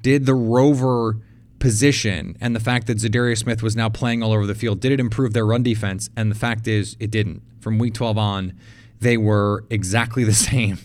Did 0.00 0.26
the 0.26 0.34
rover 0.34 1.20
position 1.58 2.36
and 2.40 2.54
the 2.54 2.60
fact 2.60 2.86
that 2.88 2.98
Za'Darius 2.98 3.38
Smith 3.38 3.62
was 3.62 3.74
now 3.74 3.88
playing 3.88 4.22
all 4.22 4.32
over 4.32 4.46
the 4.46 4.54
field, 4.54 4.80
did 4.80 4.92
it 4.92 5.00
improve 5.00 5.32
their 5.32 5.46
run 5.46 5.62
defense? 5.62 6.10
And 6.14 6.30
the 6.30 6.34
fact 6.34 6.68
is, 6.68 6.96
it 7.00 7.10
didn't. 7.10 7.42
From 7.60 7.78
week 7.78 7.94
12 7.94 8.18
on, 8.18 8.52
they 9.00 9.16
were 9.16 9.64
exactly 9.70 10.24
the 10.24 10.34
same 10.50 10.78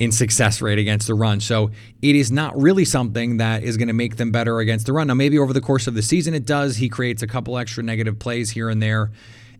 in 0.00 0.10
success 0.10 0.62
rate 0.62 0.78
against 0.78 1.06
the 1.06 1.14
run. 1.14 1.40
So 1.40 1.70
it 2.00 2.16
is 2.16 2.32
not 2.32 2.58
really 2.58 2.86
something 2.86 3.36
that 3.36 3.62
is 3.62 3.76
going 3.76 3.88
to 3.88 3.94
make 3.94 4.16
them 4.16 4.32
better 4.32 4.58
against 4.58 4.86
the 4.86 4.94
run. 4.94 5.06
Now, 5.06 5.14
maybe 5.14 5.38
over 5.38 5.52
the 5.52 5.60
course 5.60 5.86
of 5.86 5.94
the 5.94 6.02
season 6.02 6.32
it 6.34 6.46
does. 6.46 6.78
He 6.78 6.88
creates 6.88 7.22
a 7.22 7.26
couple 7.26 7.58
extra 7.58 7.84
negative 7.84 8.18
plays 8.18 8.50
here 8.50 8.70
and 8.70 8.82
there, 8.82 9.12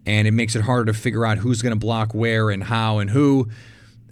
and 0.06 0.26
it 0.26 0.32
makes 0.32 0.56
it 0.56 0.62
harder 0.62 0.90
to 0.90 0.98
figure 0.98 1.26
out 1.26 1.38
who's 1.38 1.60
going 1.60 1.74
to 1.74 1.78
block 1.78 2.14
where 2.14 2.48
and 2.48 2.64
how 2.64 2.98
and 2.98 3.10
who. 3.10 3.48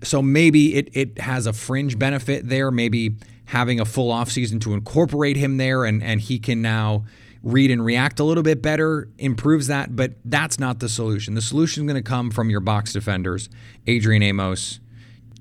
So 0.03 0.21
maybe 0.21 0.77
it, 0.77 0.91
it 0.93 1.19
has 1.19 1.47
a 1.47 1.53
fringe 1.55 1.99
benefit 1.99 2.47
there. 2.47 2.71
Maybe 2.71 3.17
having 3.47 3.81
a 3.81 3.87
full 3.87 4.13
offseason 4.13 4.61
to 4.61 4.75
incorporate 4.75 5.39
him 5.39 5.57
there 5.57 5.87
and, 5.87 6.03
and 6.03 6.21
he 6.21 6.39
can 6.39 6.61
now 6.61 7.07
read 7.43 7.71
and 7.71 7.83
react 7.83 8.21
a 8.21 8.25
little 8.25 8.43
bit 8.43 8.61
better 8.61 9.09
improves 9.17 9.69
that, 9.69 9.97
but 9.97 10.13
that's 10.27 10.59
not 10.59 10.81
the 10.81 10.89
solution. 10.91 11.33
The 11.33 11.41
solution 11.41 11.85
is 11.85 11.93
going 11.93 12.03
to 12.03 12.07
come 12.07 12.31
from 12.31 12.51
your 12.51 12.61
box 12.61 12.93
defenders, 12.93 13.49
Adrian 13.87 14.23
Amos, 14.23 14.81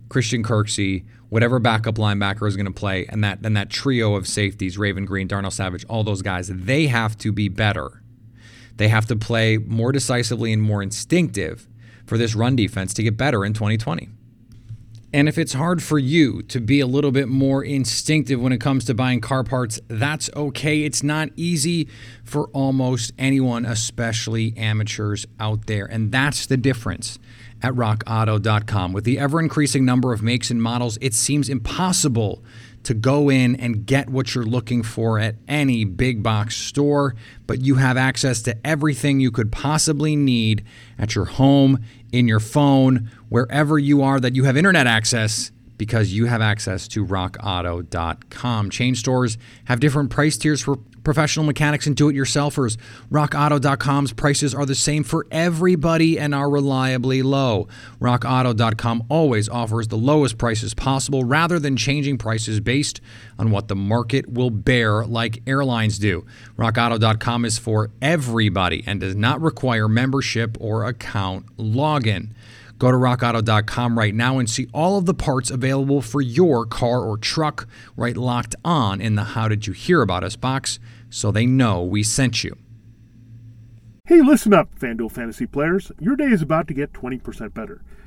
Christian 0.10 0.44
Kirksey, 0.44 1.06
whatever 1.30 1.60
backup 1.60 1.96
linebacker 1.96 2.48
is 2.48 2.56
going 2.56 2.66
to 2.66 2.72
play, 2.72 3.06
and 3.08 3.24
that 3.24 3.40
and 3.44 3.56
that 3.58 3.70
trio 3.70 4.16
of 4.16 4.28
safeties, 4.28 4.78
Raven 4.78 5.06
Greene, 5.06 5.28
Darnell 5.28 5.52
Savage, 5.52 5.86
all 5.86 6.04
those 6.04 6.22
guys, 6.22 6.48
they 6.48 6.88
have 6.88 7.18
to 7.20 7.32
be 7.32 7.50
better. 7.50 8.02
They 8.76 8.88
have 8.90 9.08
to 9.08 9.16
play 9.16 9.58
more 9.58 9.92
decisively 9.92 10.54
and 10.54 10.62
more 10.62 10.84
instinctive 10.84 11.68
for 12.06 12.18
this 12.18 12.36
run 12.36 12.56
defense 12.56 12.94
to 12.94 13.04
get 13.04 13.18
better 13.18 13.44
in 13.44 13.54
2020. 13.54 14.10
And 15.14 15.30
if 15.30 15.38
it's 15.38 15.54
hard 15.54 15.82
for 15.82 15.98
you 15.98 16.42
to 16.44 16.60
be 16.60 16.80
a 16.82 16.86
little 16.86 17.12
bit 17.12 17.30
more 17.30 17.64
instinctive 17.64 18.42
when 18.42 18.52
it 18.52 18.60
comes 18.60 18.86
to 18.86 18.94
buying 18.94 19.22
car 19.22 19.44
parts, 19.44 19.80
that's 19.88 20.30
okay. 20.36 20.84
It's 20.84 21.02
not 21.02 21.30
easy 21.38 21.88
for 22.24 22.48
almost 22.50 23.14
anyone, 23.18 23.66
especially 23.66 24.54
amateurs 24.58 25.26
out 25.40 25.66
there. 25.68 25.86
And 25.86 26.12
that's 26.12 26.46
the 26.46 26.58
difference 26.58 27.20
at 27.62 27.74
rockauto.com. 27.74 28.94
With 28.94 29.04
the 29.04 29.20
ever 29.20 29.40
increasing 29.40 29.86
number 29.86 30.14
of 30.14 30.22
makes 30.22 30.52
and 30.52 30.62
models, 30.62 30.98
it 31.02 31.14
seems 31.14 31.50
impossible 31.50 32.44
to 32.84 32.94
go 32.94 33.30
in 33.30 33.56
and 33.58 33.86
get 33.86 34.10
what 34.10 34.34
you're 34.34 34.46
looking 34.46 34.82
for 34.82 35.20
at 35.20 35.36
any 35.48 35.84
big 35.84 36.24
box 36.24 36.56
store, 36.56 37.16
but 37.46 37.60
you 37.60 37.76
have 37.76 37.98
access 37.98 38.42
to 38.44 38.56
everything 38.66 39.20
you 39.20 39.30
could 39.30 39.52
possibly 39.52 40.16
need 40.16 40.64
at 40.98 41.14
your 41.14 41.26
home, 41.26 41.84
in 42.14 42.28
your 42.28 42.40
phone, 42.40 43.12
wherever 43.28 43.78
you 43.78 44.02
are 44.02 44.20
that 44.20 44.36
you 44.36 44.46
have 44.46 44.56
internet 44.56 44.88
access 44.88 45.52
because 45.78 46.14
you 46.14 46.26
have 46.26 46.42
access 46.42 46.88
to 46.88 47.06
rockauto.com. 47.06 48.70
Chain 48.70 48.96
stores 48.96 49.38
have 49.66 49.80
different 49.80 50.10
price 50.10 50.38
tiers 50.38 50.62
for 50.62 50.78
professional 51.08 51.46
mechanics 51.46 51.88
and 51.88 51.96
do 51.96 52.10
it 52.10 52.16
yourselfers. 52.18 52.76
RockAuto.com's 53.10 54.12
prices 54.12 54.54
are 54.54 54.66
the 54.66 54.76
same 54.76 55.06
for 55.06 55.26
everybody 55.32 56.20
and 56.20 56.36
are 56.36 56.50
reliably 56.50 57.22
low. 57.22 57.70
RockAuto.com 58.02 59.06
always 59.08 59.48
offers 59.48 59.88
the 59.88 59.96
lowest 59.96 60.38
prices 60.38 60.74
possible 60.74 61.24
rather 61.24 61.60
than 61.60 61.78
changing 61.78 62.18
prices 62.18 62.60
based 62.60 63.00
on 63.40 63.52
what 63.52 63.70
the 63.70 63.76
market 63.76 64.28
will 64.28 64.50
bear, 64.50 65.06
like 65.06 65.42
airlines 65.48 65.98
do. 65.98 66.26
RockAuto.com 66.58 67.46
is 67.46 67.58
for 67.58 67.90
everybody 68.02 68.84
and 68.86 69.00
does 69.00 69.16
not 69.16 69.40
require 69.40 69.88
membership 69.88 70.58
or 70.60 70.84
account 70.84 71.46
login. 71.56 72.32
Go 72.80 72.92
to 72.92 72.98
rockauto.com 72.98 73.98
right 73.98 74.14
now 74.14 74.38
and 74.38 74.50
see 74.50 74.68
all 74.74 74.98
of 74.98 75.06
the 75.06 75.14
parts 75.14 75.50
available 75.50 76.02
for 76.02 76.22
your 76.22 76.66
car 76.66 77.00
or 77.00 77.18
truck 77.18 77.68
right 77.96 78.16
locked 78.16 78.56
on 78.64 79.02
in 79.02 79.16
the 79.16 79.24
How 79.24 79.48
Did 79.48 79.66
You 79.66 79.74
Hear 79.74 80.02
About 80.02 80.24
Us 80.24 80.36
box 80.36 80.80
so 81.10 81.32
they 81.32 81.46
know 81.46 81.84
we 81.84 82.04
sent 82.04 82.44
you. 82.44 82.58
Hey, 84.06 84.22
listen 84.22 84.54
up, 84.54 84.74
FanDuel 84.80 85.12
fantasy 85.12 85.46
players. 85.46 85.92
Your 86.00 86.16
day 86.16 86.28
is 86.32 86.42
about 86.42 86.68
to 86.70 86.74
get 86.74 86.94
20% 86.94 87.54
better. 87.54 87.82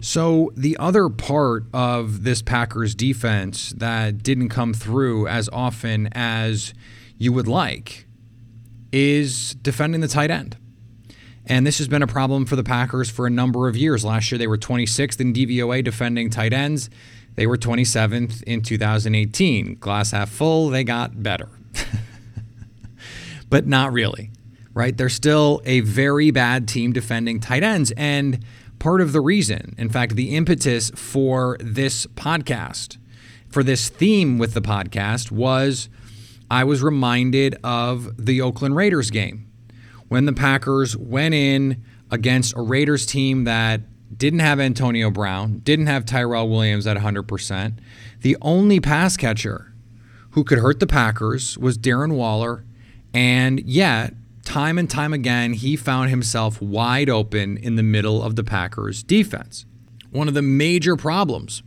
So, 0.00 0.52
the 0.56 0.76
other 0.78 1.08
part 1.08 1.64
of 1.72 2.22
this 2.22 2.42
Packers 2.42 2.94
defense 2.94 3.70
that 3.76 4.22
didn't 4.22 4.50
come 4.50 4.74
through 4.74 5.26
as 5.26 5.48
often 5.52 6.08
as 6.12 6.74
you 7.18 7.32
would 7.32 7.48
like 7.48 8.06
is 8.92 9.54
defending 9.54 10.00
the 10.00 10.08
tight 10.08 10.30
end. 10.30 10.56
And 11.46 11.66
this 11.66 11.78
has 11.78 11.88
been 11.88 12.02
a 12.02 12.06
problem 12.06 12.44
for 12.44 12.56
the 12.56 12.64
Packers 12.64 13.08
for 13.08 13.26
a 13.26 13.30
number 13.30 13.68
of 13.68 13.76
years. 13.76 14.04
Last 14.04 14.30
year, 14.30 14.38
they 14.38 14.48
were 14.48 14.58
26th 14.58 15.20
in 15.20 15.32
DVOA 15.32 15.82
defending 15.84 16.28
tight 16.28 16.52
ends. 16.52 16.90
They 17.36 17.46
were 17.46 17.56
27th 17.56 18.42
in 18.42 18.62
2018. 18.62 19.76
Glass 19.76 20.10
half 20.10 20.28
full, 20.28 20.70
they 20.70 20.82
got 20.82 21.22
better. 21.22 21.48
but 23.50 23.66
not 23.66 23.92
really, 23.92 24.30
right? 24.74 24.96
They're 24.96 25.08
still 25.08 25.62
a 25.64 25.80
very 25.80 26.30
bad 26.30 26.66
team 26.66 26.92
defending 26.92 27.38
tight 27.38 27.62
ends. 27.62 27.92
And 27.92 28.44
part 28.86 29.00
of 29.00 29.10
the 29.10 29.20
reason, 29.20 29.74
in 29.78 29.88
fact, 29.88 30.14
the 30.14 30.36
impetus 30.36 30.92
for 30.94 31.56
this 31.58 32.06
podcast 32.14 32.98
for 33.48 33.64
this 33.64 33.88
theme 33.88 34.38
with 34.38 34.54
the 34.54 34.62
podcast 34.62 35.32
was 35.32 35.88
I 36.48 36.62
was 36.62 36.84
reminded 36.84 37.58
of 37.64 38.24
the 38.24 38.40
Oakland 38.40 38.76
Raiders 38.76 39.10
game 39.10 39.50
when 40.06 40.24
the 40.26 40.32
Packers 40.32 40.96
went 40.96 41.34
in 41.34 41.82
against 42.12 42.56
a 42.56 42.60
Raiders 42.60 43.06
team 43.06 43.42
that 43.42 43.80
didn't 44.16 44.38
have 44.38 44.60
Antonio 44.60 45.10
Brown, 45.10 45.62
didn't 45.64 45.88
have 45.88 46.04
Tyrell 46.04 46.48
Williams 46.48 46.86
at 46.86 46.96
100%. 46.96 47.80
The 48.20 48.36
only 48.40 48.78
pass 48.78 49.16
catcher 49.16 49.74
who 50.30 50.44
could 50.44 50.58
hurt 50.58 50.78
the 50.78 50.86
Packers 50.86 51.58
was 51.58 51.76
Darren 51.76 52.14
Waller, 52.14 52.64
and 53.12 53.58
yet, 53.68 54.14
time 54.46 54.78
and 54.78 54.88
time 54.88 55.12
again, 55.12 55.52
he 55.52 55.76
found 55.76 56.08
himself 56.08 56.62
wide 56.62 57.10
open 57.10 57.58
in 57.58 57.76
the 57.76 57.82
middle 57.82 58.22
of 58.22 58.36
the 58.36 58.44
Packers' 58.44 59.02
defense. 59.02 59.66
One 60.10 60.28
of 60.28 60.34
the 60.34 60.40
major 60.40 60.96
problems 60.96 61.62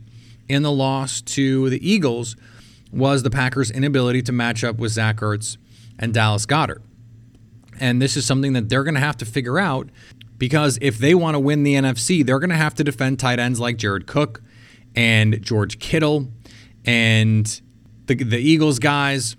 in 0.48 0.62
the 0.62 0.72
loss 0.72 1.20
to 1.20 1.70
the 1.70 1.88
Eagles 1.88 2.34
was 2.90 3.22
the 3.22 3.30
Packers' 3.30 3.70
inability 3.70 4.22
to 4.22 4.32
match 4.32 4.64
up 4.64 4.78
with 4.78 4.92
Zach 4.92 5.18
Ertz 5.18 5.56
and 5.98 6.12
Dallas 6.12 6.46
Goedert. 6.46 6.82
And 7.78 8.02
this 8.02 8.16
is 8.16 8.26
something 8.26 8.54
that 8.54 8.68
they're 8.68 8.82
going 8.82 8.94
to 8.94 9.00
have 9.00 9.16
to 9.18 9.24
figure 9.24 9.58
out 9.58 9.88
because 10.38 10.78
if 10.80 10.98
they 10.98 11.14
want 11.14 11.34
to 11.34 11.38
win 11.38 11.62
the 11.62 11.74
NFC, 11.74 12.24
they're 12.24 12.40
going 12.40 12.50
to 12.50 12.56
have 12.56 12.74
to 12.76 12.84
defend 12.84 13.20
tight 13.20 13.38
ends 13.38 13.60
like 13.60 13.76
Jared 13.76 14.06
Cook 14.06 14.42
and 14.96 15.40
George 15.42 15.78
Kittle 15.78 16.28
and 16.84 17.60
the, 18.06 18.14
the 18.16 18.38
Eagles 18.38 18.78
guys. 18.78 19.36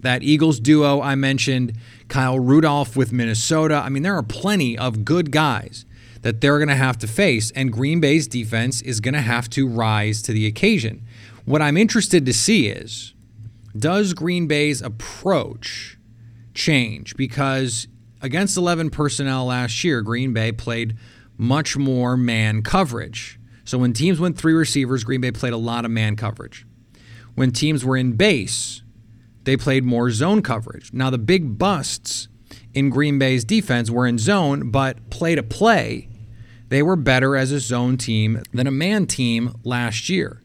That 0.00 0.22
Eagles 0.22 0.60
duo 0.60 1.02
I 1.02 1.14
mentioned, 1.14 1.74
Kyle 2.10 2.38
Rudolph 2.38 2.96
with 2.96 3.12
Minnesota. 3.12 3.76
I 3.76 3.88
mean, 3.88 4.02
there 4.02 4.16
are 4.16 4.22
plenty 4.22 4.76
of 4.76 5.04
good 5.04 5.30
guys 5.30 5.86
that 6.22 6.40
they're 6.40 6.58
going 6.58 6.68
to 6.68 6.74
have 6.74 6.98
to 6.98 7.06
face, 7.06 7.50
and 7.52 7.72
Green 7.72 8.00
Bay's 8.00 8.26
defense 8.26 8.82
is 8.82 9.00
going 9.00 9.14
to 9.14 9.20
have 9.22 9.48
to 9.50 9.66
rise 9.66 10.20
to 10.22 10.32
the 10.32 10.46
occasion. 10.46 11.02
What 11.46 11.62
I'm 11.62 11.76
interested 11.76 12.26
to 12.26 12.34
see 12.34 12.68
is 12.68 13.14
does 13.76 14.12
Green 14.12 14.46
Bay's 14.46 14.82
approach 14.82 15.96
change? 16.52 17.16
Because 17.16 17.88
against 18.20 18.56
11 18.56 18.90
personnel 18.90 19.46
last 19.46 19.82
year, 19.84 20.02
Green 20.02 20.32
Bay 20.32 20.52
played 20.52 20.96
much 21.38 21.76
more 21.76 22.16
man 22.16 22.62
coverage. 22.62 23.38
So 23.64 23.78
when 23.78 23.92
teams 23.92 24.18
went 24.18 24.36
three 24.36 24.52
receivers, 24.52 25.04
Green 25.04 25.20
Bay 25.20 25.30
played 25.30 25.52
a 25.52 25.58
lot 25.58 25.84
of 25.84 25.90
man 25.90 26.16
coverage. 26.16 26.66
When 27.36 27.52
teams 27.52 27.84
were 27.84 27.96
in 27.96 28.12
base, 28.12 28.82
they 29.50 29.56
played 29.56 29.82
more 29.82 30.12
zone 30.12 30.42
coverage. 30.42 30.92
Now, 30.92 31.10
the 31.10 31.18
big 31.18 31.58
busts 31.58 32.28
in 32.72 32.88
Green 32.88 33.18
Bay's 33.18 33.44
defense 33.44 33.90
were 33.90 34.06
in 34.06 34.16
zone, 34.16 34.70
but 34.70 35.10
play 35.10 35.34
to 35.34 35.42
play, 35.42 36.08
they 36.68 36.84
were 36.84 36.94
better 36.94 37.34
as 37.34 37.50
a 37.50 37.58
zone 37.58 37.96
team 37.96 38.44
than 38.52 38.68
a 38.68 38.70
man 38.70 39.08
team 39.08 39.56
last 39.64 40.08
year. 40.08 40.40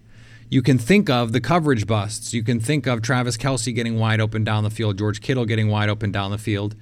You 0.49 0.63
can 0.63 0.79
think 0.79 1.07
of 1.07 1.33
the 1.33 1.39
coverage 1.39 1.85
busts. 1.85 2.33
You 2.33 2.41
can 2.41 2.59
think 2.59 2.87
of 2.87 3.03
Travis 3.03 3.37
Kelce 3.37 3.75
getting 3.75 3.99
wide 3.99 4.19
open 4.19 4.43
down 4.43 4.63
the 4.63 4.71
field, 4.71 4.97
George 4.97 5.21
Kittle 5.21 5.45
getting 5.45 5.67
wide 5.69 5.89
open 5.89 6.11
down 6.11 6.31
the 6.31 6.39
field 6.39 6.75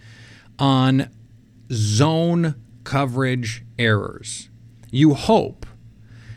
on 0.58 1.10
zone 1.74 2.56
coverage 2.86 3.66
errors. 3.78 4.48
You 4.92 5.14
hope 5.14 5.66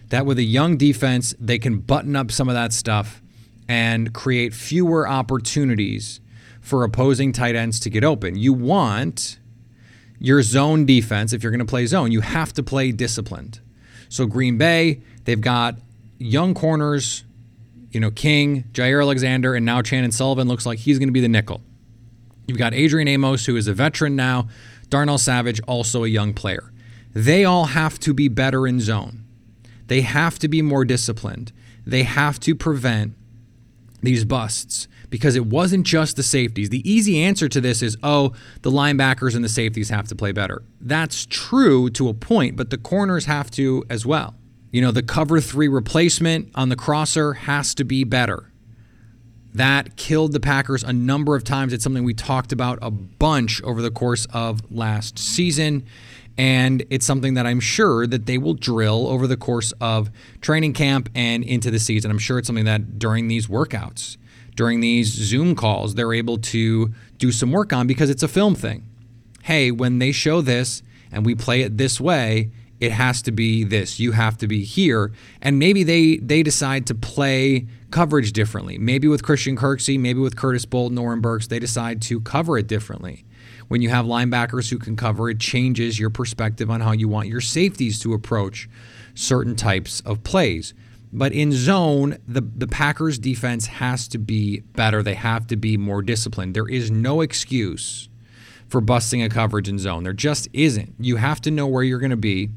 that 0.08 0.26
with 0.26 0.40
a 0.40 0.42
young 0.42 0.76
defense, 0.76 1.32
they 1.38 1.60
can 1.60 1.78
button 1.78 2.16
up 2.16 2.32
some 2.32 2.48
of 2.48 2.56
that 2.56 2.72
stuff 2.72 3.22
and 3.68 4.12
create 4.12 4.54
fewer 4.54 5.08
opportunities 5.08 6.20
for 6.60 6.84
opposing 6.84 7.32
tight 7.32 7.54
ends 7.54 7.78
to 7.80 7.90
get 7.90 8.04
open. 8.04 8.36
You 8.36 8.52
want 8.52 9.38
your 10.18 10.42
zone 10.42 10.86
defense, 10.86 11.32
if 11.32 11.42
you're 11.42 11.52
going 11.52 11.60
to 11.60 11.64
play 11.64 11.86
zone, 11.86 12.10
you 12.10 12.20
have 12.20 12.52
to 12.54 12.62
play 12.62 12.92
disciplined. 12.92 13.60
So, 14.08 14.26
Green 14.26 14.56
Bay, 14.56 15.02
they've 15.24 15.40
got 15.40 15.76
young 16.18 16.54
corners, 16.54 17.24
you 17.90 18.00
know, 18.00 18.10
King, 18.10 18.64
Jaire 18.72 19.02
Alexander, 19.02 19.54
and 19.54 19.66
now 19.66 19.82
Chandon 19.82 20.12
Sullivan 20.12 20.48
looks 20.48 20.66
like 20.66 20.78
he's 20.80 20.98
going 20.98 21.08
to 21.08 21.12
be 21.12 21.20
the 21.20 21.28
nickel. 21.28 21.60
You've 22.46 22.58
got 22.58 22.74
Adrian 22.74 23.08
Amos, 23.08 23.46
who 23.46 23.56
is 23.56 23.66
a 23.68 23.74
veteran 23.74 24.16
now, 24.16 24.48
Darnell 24.88 25.18
Savage, 25.18 25.60
also 25.66 26.04
a 26.04 26.08
young 26.08 26.32
player. 26.32 26.72
They 27.12 27.44
all 27.44 27.66
have 27.66 27.98
to 28.00 28.14
be 28.14 28.28
better 28.28 28.66
in 28.66 28.80
zone. 28.80 29.24
They 29.88 30.02
have 30.02 30.38
to 30.40 30.48
be 30.48 30.62
more 30.62 30.84
disciplined. 30.84 31.52
They 31.86 32.02
have 32.02 32.38
to 32.40 32.54
prevent 32.54 33.14
these 34.02 34.24
busts 34.24 34.88
because 35.10 35.36
it 35.36 35.46
wasn't 35.46 35.86
just 35.86 36.16
the 36.16 36.22
safeties. 36.22 36.68
The 36.68 36.88
easy 36.90 37.22
answer 37.22 37.48
to 37.48 37.60
this 37.60 37.82
is 37.82 37.96
oh, 38.02 38.32
the 38.62 38.70
linebackers 38.70 39.34
and 39.34 39.44
the 39.44 39.48
safeties 39.48 39.88
have 39.90 40.08
to 40.08 40.14
play 40.14 40.32
better. 40.32 40.62
That's 40.80 41.26
true 41.26 41.90
to 41.90 42.08
a 42.08 42.14
point, 42.14 42.56
but 42.56 42.70
the 42.70 42.78
corners 42.78 43.26
have 43.26 43.50
to 43.52 43.84
as 43.88 44.04
well. 44.04 44.34
You 44.72 44.82
know, 44.82 44.90
the 44.90 45.02
cover 45.02 45.40
three 45.40 45.68
replacement 45.68 46.50
on 46.54 46.68
the 46.68 46.76
crosser 46.76 47.34
has 47.34 47.74
to 47.76 47.84
be 47.84 48.04
better. 48.04 48.52
That 49.54 49.96
killed 49.96 50.32
the 50.32 50.40
Packers 50.40 50.82
a 50.82 50.92
number 50.92 51.34
of 51.34 51.42
times. 51.42 51.72
It's 51.72 51.82
something 51.82 52.04
we 52.04 52.12
talked 52.12 52.52
about 52.52 52.78
a 52.82 52.90
bunch 52.90 53.62
over 53.62 53.80
the 53.80 53.90
course 53.90 54.26
of 54.34 54.70
last 54.70 55.18
season. 55.18 55.86
And 56.38 56.84
it's 56.90 57.06
something 57.06 57.34
that 57.34 57.46
I'm 57.46 57.60
sure 57.60 58.06
that 58.06 58.26
they 58.26 58.36
will 58.38 58.54
drill 58.54 59.06
over 59.08 59.26
the 59.26 59.36
course 59.36 59.72
of 59.80 60.10
training 60.40 60.74
camp 60.74 61.08
and 61.14 61.42
into 61.42 61.70
the 61.70 61.78
season. 61.78 62.10
I'm 62.10 62.18
sure 62.18 62.38
it's 62.38 62.46
something 62.46 62.66
that 62.66 62.98
during 62.98 63.28
these 63.28 63.46
workouts, 63.46 64.16
during 64.54 64.80
these 64.80 65.12
Zoom 65.12 65.54
calls, 65.54 65.94
they're 65.94 66.12
able 66.12 66.38
to 66.38 66.92
do 67.18 67.32
some 67.32 67.52
work 67.52 67.72
on 67.72 67.86
because 67.86 68.10
it's 68.10 68.22
a 68.22 68.28
film 68.28 68.54
thing. 68.54 68.86
Hey, 69.44 69.70
when 69.70 69.98
they 69.98 70.12
show 70.12 70.40
this 70.40 70.82
and 71.12 71.24
we 71.24 71.34
play 71.34 71.62
it 71.62 71.78
this 71.78 72.00
way, 72.00 72.50
it 72.80 72.92
has 72.92 73.22
to 73.22 73.32
be 73.32 73.64
this. 73.64 73.98
You 74.00 74.12
have 74.12 74.36
to 74.38 74.46
be 74.46 74.64
here. 74.64 75.12
And 75.40 75.58
maybe 75.58 75.82
they 75.82 76.16
they 76.16 76.42
decide 76.42 76.86
to 76.88 76.94
play 76.94 77.66
coverage 77.90 78.32
differently. 78.32 78.78
Maybe 78.78 79.08
with 79.08 79.22
Christian 79.22 79.56
Kirksey, 79.56 79.98
maybe 79.98 80.20
with 80.20 80.36
Curtis 80.36 80.66
Bolton, 80.66 80.98
Oren 80.98 81.20
Burks, 81.20 81.46
they 81.46 81.58
decide 81.58 82.02
to 82.02 82.20
cover 82.20 82.58
it 82.58 82.66
differently. 82.66 83.24
When 83.68 83.82
you 83.82 83.88
have 83.88 84.06
linebackers 84.06 84.70
who 84.70 84.78
can 84.78 84.96
cover, 84.96 85.28
it 85.28 85.40
changes 85.40 85.98
your 85.98 86.10
perspective 86.10 86.70
on 86.70 86.80
how 86.80 86.92
you 86.92 87.08
want 87.08 87.28
your 87.28 87.40
safeties 87.40 87.98
to 88.00 88.12
approach 88.14 88.68
certain 89.14 89.56
types 89.56 90.00
of 90.00 90.22
plays. 90.22 90.74
But 91.12 91.32
in 91.32 91.52
zone, 91.52 92.18
the, 92.26 92.40
the 92.40 92.66
Packers 92.66 93.18
defense 93.18 93.66
has 93.66 94.06
to 94.08 94.18
be 94.18 94.60
better. 94.60 95.02
They 95.02 95.14
have 95.14 95.46
to 95.48 95.56
be 95.56 95.76
more 95.76 96.02
disciplined. 96.02 96.54
There 96.54 96.68
is 96.68 96.90
no 96.90 97.20
excuse 97.20 98.08
for 98.68 98.80
busting 98.80 99.22
a 99.22 99.28
coverage 99.28 99.68
in 99.68 99.78
zone. 99.78 100.04
There 100.04 100.12
just 100.12 100.48
isn't. 100.52 100.94
You 100.98 101.16
have 101.16 101.40
to 101.42 101.50
know 101.50 101.66
where 101.66 101.84
you're 101.84 102.00
going 102.00 102.10
to 102.10 102.16
be 102.16 102.50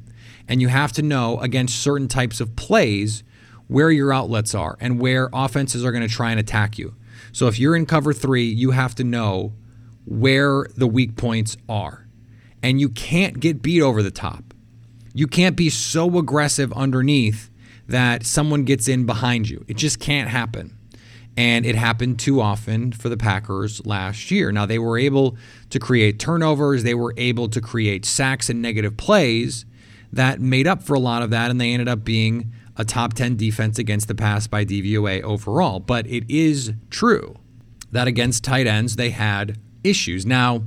and 0.47 0.61
you 0.61 0.67
have 0.67 0.91
to 0.93 1.01
know 1.03 1.39
against 1.39 1.81
certain 1.81 2.07
types 2.07 2.41
of 2.41 2.55
plays 2.55 3.23
where 3.67 3.91
your 3.91 4.11
outlets 4.11 4.55
are 4.55 4.75
and 4.79 4.99
where 4.99 5.29
offenses 5.31 5.85
are 5.85 5.91
going 5.91 6.07
to 6.07 6.13
try 6.13 6.31
and 6.31 6.39
attack 6.39 6.77
you. 6.77 6.95
So 7.31 7.47
if 7.47 7.59
you're 7.59 7.75
in 7.75 7.85
cover 7.85 8.13
three, 8.13 8.45
you 8.45 8.71
have 8.71 8.95
to 8.95 9.03
know 9.03 9.53
where 10.09 10.65
the 10.75 10.87
weak 10.87 11.15
points 11.15 11.55
are. 11.69 12.07
And 12.63 12.81
you 12.81 12.89
can't 12.89 13.39
get 13.39 13.61
beat 13.61 13.81
over 13.81 14.01
the 14.01 14.11
top. 14.11 14.43
You 15.13 15.27
can't 15.27 15.55
be 15.55 15.69
so 15.69 16.17
aggressive 16.17 16.73
underneath 16.73 17.51
that 17.87 18.25
someone 18.25 18.63
gets 18.63 18.87
in 18.87 19.05
behind 19.05 19.49
you. 19.49 19.63
It 19.67 19.77
just 19.77 19.99
can't 19.99 20.29
happen. 20.29 20.75
And 21.37 21.65
it 21.65 21.75
happened 21.75 22.19
too 22.19 22.41
often 22.41 22.91
for 22.91 23.07
the 23.07 23.17
Packers 23.17 23.85
last 23.85 24.31
year. 24.31 24.51
Now, 24.51 24.65
they 24.65 24.79
were 24.79 24.97
able 24.97 25.37
to 25.69 25.79
create 25.79 26.19
turnovers, 26.19 26.83
they 26.83 26.95
were 26.95 27.13
able 27.15 27.47
to 27.49 27.61
create 27.61 28.03
sacks 28.03 28.49
and 28.49 28.61
negative 28.61 28.97
plays, 28.97 29.65
that 30.11 30.41
made 30.41 30.67
up 30.67 30.81
for 30.81 30.95
a 30.95 30.99
lot 30.99 31.21
of 31.21 31.29
that, 31.29 31.51
and 31.51 31.61
they 31.61 31.71
ended 31.71 31.87
up 31.87 32.03
being 32.03 32.51
a 32.75 32.83
top 32.83 33.13
10 33.13 33.35
defense 33.37 33.77
against 33.77 34.07
the 34.07 34.15
pass 34.15 34.47
by 34.47 34.65
DVOA 34.65 35.21
overall. 35.21 35.79
But 35.79 36.07
it 36.07 36.29
is 36.29 36.73
true 36.89 37.35
that 37.91 38.07
against 38.07 38.43
tight 38.43 38.67
ends, 38.67 38.95
they 38.95 39.11
had 39.11 39.57
issues. 39.89 40.25
Now, 40.25 40.63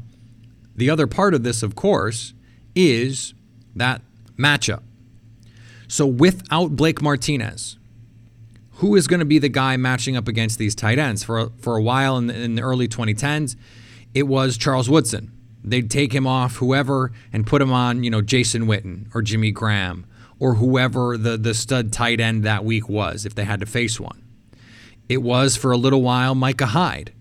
the 0.74 0.90
other 0.90 1.06
part 1.06 1.34
of 1.34 1.42
this, 1.42 1.62
of 1.62 1.74
course, 1.74 2.34
is 2.74 3.34
that 3.74 4.02
matchup. 4.36 4.82
So 5.88 6.06
without 6.06 6.74
Blake 6.76 7.02
Martinez, 7.02 7.78
who 8.76 8.96
is 8.96 9.06
going 9.06 9.20
to 9.20 9.26
be 9.26 9.38
the 9.38 9.48
guy 9.48 9.76
matching 9.76 10.16
up 10.16 10.26
against 10.26 10.58
these 10.58 10.74
tight 10.74 10.98
ends? 10.98 11.22
For, 11.22 11.50
for 11.58 11.76
a 11.76 11.82
while 11.82 12.16
in 12.16 12.26
the, 12.26 12.34
in 12.34 12.54
the 12.54 12.62
early 12.62 12.88
2010s, 12.88 13.56
it 14.14 14.24
was 14.24 14.56
Charles 14.56 14.88
Woodson. 14.88 15.30
They'd 15.62 15.90
take 15.90 16.12
him 16.12 16.26
off 16.26 16.56
whoever 16.56 17.12
and 17.32 17.46
put 17.46 17.62
him 17.62 17.72
on, 17.72 18.02
you 18.02 18.10
know, 18.10 18.20
Jason 18.20 18.66
Witten 18.66 19.06
or 19.14 19.22
Jimmy 19.22 19.52
Graham 19.52 20.06
or 20.40 20.54
whoever 20.54 21.16
the, 21.16 21.36
the 21.36 21.54
stud 21.54 21.92
tight 21.92 22.18
end 22.18 22.42
that 22.42 22.64
week 22.64 22.88
was 22.88 23.24
if 23.24 23.34
they 23.34 23.44
had 23.44 23.60
to 23.60 23.66
face 23.66 24.00
one. 24.00 24.22
It 25.08 25.18
was 25.18 25.56
for 25.56 25.70
a 25.70 25.76
little 25.76 26.02
while 26.02 26.34
Micah 26.34 26.66
Hyde, 26.66 27.12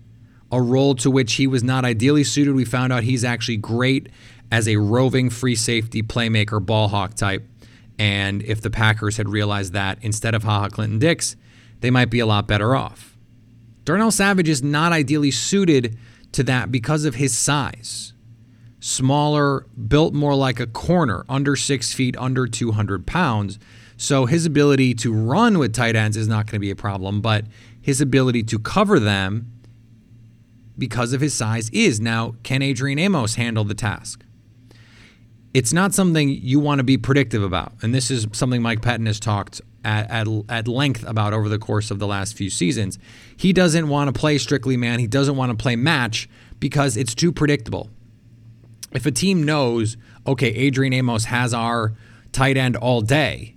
a 0.52 0.60
role 0.60 0.94
to 0.96 1.10
which 1.10 1.34
he 1.34 1.46
was 1.46 1.64
not 1.64 1.84
ideally 1.84 2.22
suited. 2.22 2.54
We 2.54 2.64
found 2.64 2.92
out 2.92 3.02
he's 3.02 3.24
actually 3.24 3.56
great 3.56 4.10
as 4.52 4.68
a 4.68 4.76
roving 4.76 5.30
free 5.30 5.56
safety 5.56 6.02
playmaker, 6.02 6.64
ball 6.64 6.88
hawk 6.88 7.14
type. 7.14 7.48
And 7.98 8.42
if 8.42 8.60
the 8.60 8.70
Packers 8.70 9.16
had 9.16 9.28
realized 9.28 9.72
that 9.72 9.98
instead 10.02 10.34
of 10.34 10.44
HaHa 10.44 10.70
Clinton 10.70 10.98
Dix, 10.98 11.36
they 11.80 11.90
might 11.90 12.10
be 12.10 12.20
a 12.20 12.26
lot 12.26 12.46
better 12.46 12.76
off. 12.76 13.16
Darnell 13.84 14.10
Savage 14.10 14.48
is 14.48 14.62
not 14.62 14.92
ideally 14.92 15.30
suited 15.30 15.96
to 16.32 16.42
that 16.44 16.70
because 16.70 17.04
of 17.04 17.16
his 17.16 17.36
size 17.36 18.12
smaller, 18.82 19.64
built 19.86 20.12
more 20.12 20.34
like 20.34 20.58
a 20.58 20.66
corner, 20.66 21.24
under 21.28 21.54
six 21.54 21.94
feet, 21.94 22.16
under 22.16 22.48
200 22.48 23.06
pounds. 23.06 23.58
So 23.96 24.26
his 24.26 24.44
ability 24.44 24.94
to 24.94 25.12
run 25.12 25.58
with 25.58 25.72
tight 25.72 25.94
ends 25.94 26.16
is 26.16 26.26
not 26.26 26.46
going 26.46 26.54
to 26.54 26.58
be 26.58 26.70
a 26.70 26.76
problem, 26.76 27.20
but 27.20 27.44
his 27.80 28.00
ability 28.00 28.42
to 28.44 28.58
cover 28.58 28.98
them 28.98 29.51
because 30.78 31.12
of 31.12 31.20
his 31.20 31.34
size 31.34 31.68
is. 31.70 32.00
Now, 32.00 32.34
can 32.42 32.62
Adrian 32.62 32.98
Amos 32.98 33.34
handle 33.34 33.64
the 33.64 33.74
task? 33.74 34.24
It's 35.54 35.72
not 35.72 35.92
something 35.92 36.28
you 36.28 36.60
want 36.60 36.78
to 36.78 36.84
be 36.84 36.96
predictive 36.96 37.42
about. 37.42 37.72
And 37.82 37.94
this 37.94 38.10
is 38.10 38.26
something 38.32 38.62
Mike 38.62 38.80
Pettine 38.80 39.06
has 39.06 39.20
talked 39.20 39.60
at, 39.84 40.10
at, 40.10 40.26
at 40.48 40.68
length 40.68 41.06
about 41.06 41.34
over 41.34 41.48
the 41.48 41.58
course 41.58 41.90
of 41.90 41.98
the 41.98 42.06
last 42.06 42.36
few 42.36 42.48
seasons. 42.48 42.98
He 43.36 43.52
doesn't 43.52 43.88
want 43.88 44.12
to 44.12 44.18
play 44.18 44.38
strictly 44.38 44.76
man. 44.76 44.98
He 44.98 45.06
doesn't 45.06 45.36
want 45.36 45.50
to 45.50 45.62
play 45.62 45.76
match 45.76 46.28
because 46.58 46.96
it's 46.96 47.14
too 47.14 47.32
predictable. 47.32 47.90
If 48.92 49.04
a 49.04 49.10
team 49.10 49.42
knows, 49.42 49.96
okay, 50.26 50.48
Adrian 50.48 50.92
Amos 50.92 51.26
has 51.26 51.52
our 51.52 51.94
tight 52.30 52.56
end 52.56 52.76
all 52.76 53.00
day, 53.00 53.56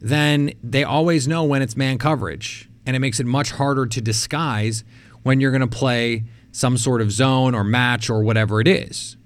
then 0.00 0.52
they 0.62 0.84
always 0.84 1.28
know 1.28 1.44
when 1.44 1.62
it's 1.62 1.76
man 1.76 1.98
coverage. 1.98 2.68
And 2.86 2.94
it 2.94 2.98
makes 2.98 3.20
it 3.20 3.26
much 3.26 3.52
harder 3.52 3.86
to 3.86 4.00
disguise 4.00 4.84
when 5.24 5.40
you're 5.40 5.50
going 5.50 5.60
to 5.60 5.66
play 5.66 6.22
some 6.52 6.78
sort 6.78 7.00
of 7.00 7.10
zone 7.10 7.54
or 7.54 7.64
match 7.64 8.08
or 8.08 8.22
whatever 8.22 8.60
it 8.60 8.68
is. 8.68 9.16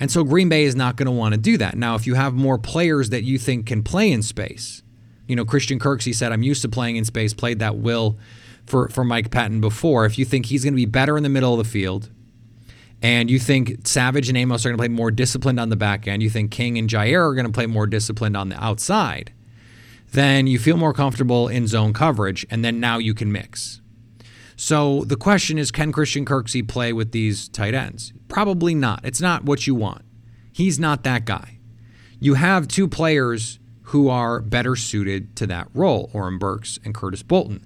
And 0.00 0.10
so 0.10 0.24
Green 0.24 0.48
Bay 0.48 0.64
is 0.64 0.74
not 0.74 0.96
going 0.96 1.06
to 1.06 1.12
want 1.12 1.34
to 1.34 1.40
do 1.40 1.56
that. 1.58 1.76
Now, 1.76 1.94
if 1.94 2.06
you 2.06 2.14
have 2.14 2.34
more 2.34 2.58
players 2.58 3.10
that 3.10 3.22
you 3.22 3.38
think 3.38 3.66
can 3.66 3.82
play 3.82 4.10
in 4.10 4.22
space, 4.22 4.82
you 5.28 5.36
know, 5.36 5.44
Christian 5.44 5.78
Kirksey 5.78 6.14
said, 6.14 6.32
I'm 6.32 6.42
used 6.42 6.62
to 6.62 6.68
playing 6.68 6.96
in 6.96 7.04
space, 7.04 7.32
played 7.32 7.60
that 7.60 7.76
will 7.76 8.18
for, 8.66 8.88
for 8.88 9.04
Mike 9.04 9.30
Pettine 9.30 9.60
before. 9.60 10.04
If 10.04 10.18
you 10.18 10.24
think 10.24 10.46
he's 10.46 10.64
going 10.64 10.74
to 10.74 10.76
be 10.76 10.86
better 10.86 11.16
in 11.16 11.22
the 11.22 11.28
middle 11.28 11.52
of 11.52 11.58
the 11.58 11.70
field, 11.70 12.10
and 13.02 13.30
you 13.30 13.38
think 13.38 13.86
Savage 13.86 14.28
and 14.28 14.38
Amos 14.38 14.64
are 14.64 14.70
going 14.70 14.78
to 14.78 14.80
play 14.80 14.88
more 14.88 15.10
disciplined 15.10 15.60
on 15.60 15.68
the 15.68 15.76
back 15.76 16.08
end, 16.08 16.22
you 16.22 16.30
think 16.30 16.50
King 16.50 16.78
and 16.78 16.88
Jaire 16.88 17.30
are 17.30 17.34
going 17.34 17.46
to 17.46 17.52
play 17.52 17.66
more 17.66 17.86
disciplined 17.86 18.36
on 18.36 18.48
the 18.48 18.62
outside, 18.62 19.32
then 20.12 20.46
you 20.46 20.58
feel 20.58 20.76
more 20.76 20.92
comfortable 20.92 21.48
in 21.48 21.66
zone 21.66 21.92
coverage, 21.92 22.46
and 22.50 22.64
then 22.64 22.80
now 22.80 22.98
you 22.98 23.14
can 23.14 23.30
mix. 23.30 23.80
So 24.56 25.04
the 25.04 25.16
question 25.16 25.58
is 25.58 25.70
can 25.70 25.92
Christian 25.92 26.24
Kirksey 26.24 26.66
play 26.66 26.92
with 26.92 27.12
these 27.12 27.48
tight 27.48 27.74
ends? 27.74 28.12
Probably 28.28 28.74
not. 28.74 29.04
It's 29.04 29.20
not 29.20 29.44
what 29.44 29.66
you 29.66 29.74
want. 29.74 30.02
He's 30.50 30.78
not 30.78 31.04
that 31.04 31.26
guy. 31.26 31.58
You 32.18 32.34
have 32.34 32.66
two 32.66 32.88
players 32.88 33.58
who 33.82 34.08
are 34.08 34.40
better 34.40 34.74
suited 34.74 35.36
to 35.36 35.46
that 35.46 35.68
role, 35.74 36.10
Oren 36.12 36.38
Burks 36.38 36.78
and 36.84 36.94
Curtis 36.94 37.22
Bolton. 37.22 37.64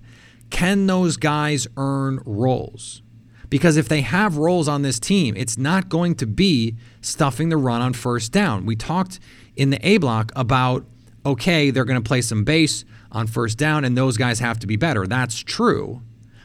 Can 0.50 0.86
those 0.88 1.16
guys 1.16 1.68
earn 1.76 2.20
roles? 2.26 3.02
Because 3.48 3.76
if 3.76 3.88
they 3.88 4.00
have 4.00 4.36
roles 4.36 4.68
on 4.68 4.82
this 4.82 4.98
team, 4.98 5.36
it's 5.36 5.56
not 5.56 5.88
going 5.88 6.16
to 6.16 6.26
be 6.26 6.76
stuffing 7.00 7.48
the 7.48 7.56
run 7.56 7.80
on 7.80 7.92
first 7.92 8.32
down. 8.32 8.66
We 8.66 8.76
talked 8.76 9.20
in 9.56 9.70
the 9.70 9.86
A 9.86 9.98
block 9.98 10.32
about, 10.36 10.84
okay, 11.24 11.70
they're 11.70 11.84
going 11.84 12.00
to 12.00 12.06
play 12.06 12.22
some 12.22 12.44
base 12.44 12.84
on 13.12 13.26
first 13.26 13.58
down, 13.58 13.84
and 13.84 13.96
those 13.96 14.16
guys 14.16 14.40
have 14.40 14.58
to 14.60 14.66
be 14.66 14.76
better. 14.76 15.06
That's 15.06 15.38
true. 15.38 16.02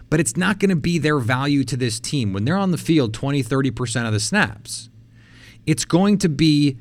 But 0.10 0.20
it's 0.20 0.38
not 0.38 0.60
going 0.60 0.70
to 0.70 0.76
be 0.76 1.00
their 1.00 1.20
value 1.20 1.64
to 1.64 1.76
this 1.76 2.00
team. 2.00 2.32
When 2.32 2.46
they're 2.46 2.58
on 2.58 2.72
the 2.72 2.78
field 2.78 3.14
20, 3.14 3.44
30% 3.44 4.06
of 4.06 4.14
the 4.14 4.20
snaps, 4.20 4.90
it's 5.66 5.86
going 5.86 6.18
to 6.20 6.30
be, 6.30 6.78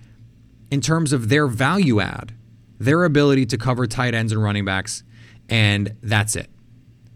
in 0.70 0.80
terms 0.80 1.12
of 1.12 1.28
their 1.28 1.46
value 1.46 2.00
add, 2.00 2.34
their 2.78 3.04
ability 3.04 3.46
to 3.46 3.56
cover 3.56 3.86
tight 3.86 4.14
ends 4.14 4.32
and 4.32 4.42
running 4.42 4.64
backs, 4.64 5.02
and 5.48 5.96
that's 6.02 6.36
it. 6.36 6.50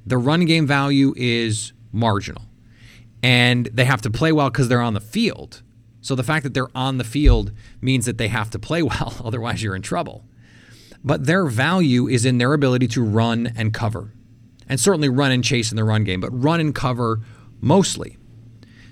The 0.06 0.16
run 0.16 0.46
game 0.46 0.66
value 0.66 1.12
is 1.16 1.72
marginal. 1.92 2.42
And 3.22 3.66
they 3.66 3.84
have 3.84 4.00
to 4.02 4.10
play 4.10 4.32
well 4.32 4.48
because 4.48 4.68
they're 4.68 4.80
on 4.80 4.94
the 4.94 5.00
field. 5.00 5.62
So 6.00 6.14
the 6.14 6.22
fact 6.22 6.44
that 6.44 6.54
they're 6.54 6.74
on 6.74 6.98
the 6.98 7.04
field 7.04 7.52
means 7.80 8.06
that 8.06 8.16
they 8.16 8.28
have 8.28 8.50
to 8.50 8.58
play 8.58 8.82
well, 8.82 9.14
otherwise, 9.22 9.62
you're 9.62 9.76
in 9.76 9.82
trouble. 9.82 10.24
But 11.04 11.26
their 11.26 11.46
value 11.46 12.08
is 12.08 12.24
in 12.24 12.38
their 12.38 12.54
ability 12.54 12.88
to 12.88 13.02
run 13.02 13.52
and 13.56 13.72
cover, 13.72 14.12
and 14.68 14.78
certainly 14.78 15.08
run 15.08 15.32
and 15.32 15.42
chase 15.42 15.70
in 15.70 15.76
the 15.76 15.84
run 15.84 16.04
game, 16.04 16.20
but 16.20 16.30
run 16.30 16.60
and 16.60 16.74
cover 16.74 17.20
mostly. 17.60 18.16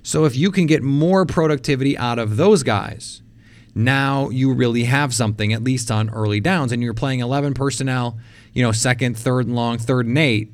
So 0.03 0.25
if 0.25 0.37
you 0.37 0.51
can 0.51 0.67
get 0.67 0.83
more 0.83 1.27
productivity 1.27 1.99
out 1.99 2.19
of 2.19 2.37
those 2.37 2.63
guys, 2.63 3.23
now 3.75 4.31
you 4.31 4.55
really 4.55 4.85
have 4.85 5.15
something, 5.15 5.53
at 5.53 5.63
least 5.63 5.91
on 5.91 6.09
early 6.11 6.41
downs, 6.41 6.73
and 6.73 6.83
you're 6.83 6.95
playing 6.95 7.21
11 7.21 7.55
personnel, 7.55 8.19
you 8.53 8.63
know, 8.63 8.73
second, 8.73 9.19
third 9.19 9.47
and 9.47 9.55
long, 9.55 9.79
third 9.79 10.07
and 10.07 10.17
eight. 10.17 10.53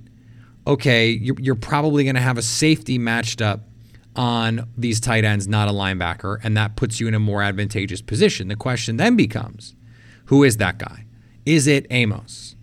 Okay, 0.67 1.11
you're, 1.11 1.55
probably 1.55 2.05
going 2.05 2.15
to 2.15 2.21
have 2.21 2.39
a 2.39 2.43
safety 2.43 2.99
matched 2.99 3.41
up 3.43 3.69
on 4.17 4.69
these 4.77 5.01
tight 5.01 5.25
ends, 5.25 5.47
not 5.47 5.69
a 5.69 5.73
linebacker, 5.73 6.39
and 6.43 6.57
that 6.57 6.77
puts 6.77 6.99
you 6.99 7.09
in 7.09 7.15
a 7.15 7.19
more 7.19 7.43
advantageous 7.43 8.01
position. 8.01 8.49
The 8.49 8.57
question 8.57 8.97
then 8.97 9.17
becomes 9.17 9.75
who 10.27 10.45
is 10.45 10.57
that 10.59 10.79
guy? 10.79 11.07
Is 11.45 11.67
it 11.67 11.87
Amos? 11.91 12.57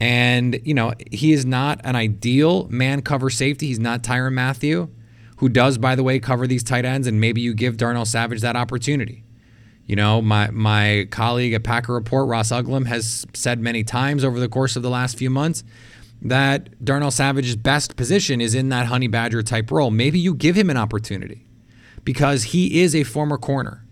And, 0.00 0.60
you 0.64 0.74
know, 0.74 0.92
he 1.10 1.32
is 1.32 1.46
not 1.46 1.80
an 1.84 1.96
ideal 1.96 2.66
man 2.68 3.02
cover 3.02 3.30
safety. 3.30 3.68
He's 3.68 3.78
not 3.78 4.02
Tyrann 4.02 4.34
Mathieu, 4.34 4.88
who 5.36 5.48
does, 5.48 5.78
by 5.78 5.94
the 5.94 6.02
way, 6.02 6.18
cover 6.18 6.46
these 6.46 6.64
tight 6.64 6.84
ends, 6.84 7.06
and 7.06 7.20
maybe 7.20 7.40
you 7.40 7.54
give 7.54 7.76
Darnell 7.76 8.04
Savage 8.04 8.40
that 8.40 8.56
opportunity. 8.56 9.24
You 9.86 9.96
know, 9.96 10.22
my 10.22 10.50
my 10.50 11.06
colleague 11.10 11.52
at 11.52 11.62
Packer 11.62 11.92
Report, 11.92 12.26
Ross 12.26 12.50
Uglem, 12.50 12.86
has 12.86 13.26
said 13.34 13.60
many 13.60 13.84
times 13.84 14.24
over 14.24 14.40
the 14.40 14.48
course 14.48 14.76
of 14.76 14.82
the 14.82 14.90
last 14.90 15.16
few 15.18 15.30
months 15.30 15.62
that 16.22 16.82
Darnell 16.82 17.10
Savage's 17.10 17.56
best 17.56 17.96
position 17.96 18.40
is 18.40 18.54
in 18.54 18.70
that 18.70 18.86
Honey 18.86 19.08
Badger 19.08 19.42
type 19.42 19.70
role. 19.70 19.90
Maybe 19.90 20.18
you 20.18 20.34
give 20.34 20.56
him 20.56 20.70
an 20.70 20.78
opportunity 20.78 21.46
because 22.02 22.44
he 22.44 22.80
is 22.80 22.94
a 22.94 23.04
former 23.04 23.36
corner. 23.36 23.84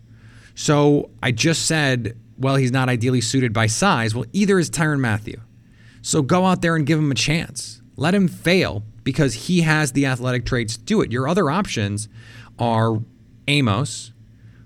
So 0.55 1.11
I 1.23 1.31
just 1.31 1.67
said, 1.67 2.19
well, 2.39 2.57
he's 2.57 2.73
not 2.73 2.89
ideally 2.89 3.21
suited 3.21 3.53
by 3.53 3.67
size. 3.67 4.15
Well, 4.15 4.25
either 4.33 4.59
is 4.59 4.71
Tyrann 4.71 5.01
Mathieu. 5.01 5.41
So 6.03 6.21
go 6.21 6.45
out 6.45 6.61
there 6.61 6.77
and 6.77 6.85
give 6.85 6.99
him 6.99 7.11
a 7.11 7.15
chance. 7.15 7.81
Let 7.97 8.15
him 8.15 8.29
fail 8.29 8.83
because 9.05 9.35
he 9.35 9.63
has 9.63 9.93
the 9.93 10.07
athletic 10.07 10.45
traits 10.45 10.77
to 10.77 10.83
do 10.83 11.01
it. 11.01 11.13
Your 11.13 11.29
other 11.29 11.51
options 11.51 12.09
are 12.59 13.01
Amos, 13.49 14.13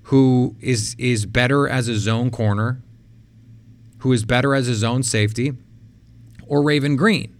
who 0.04 0.56
is 0.60 0.94
is 0.98 1.26
better 1.26 1.68
as 1.68 1.88
a 1.88 1.96
zone 1.96 2.30
corner, 2.30 2.82
who 3.98 4.12
is 4.12 4.24
better 4.24 4.54
as 4.54 4.68
a 4.68 4.74
zone 4.74 5.02
safety, 5.02 5.52
or 6.46 6.62
Raven 6.62 6.96
Greene, 6.96 7.34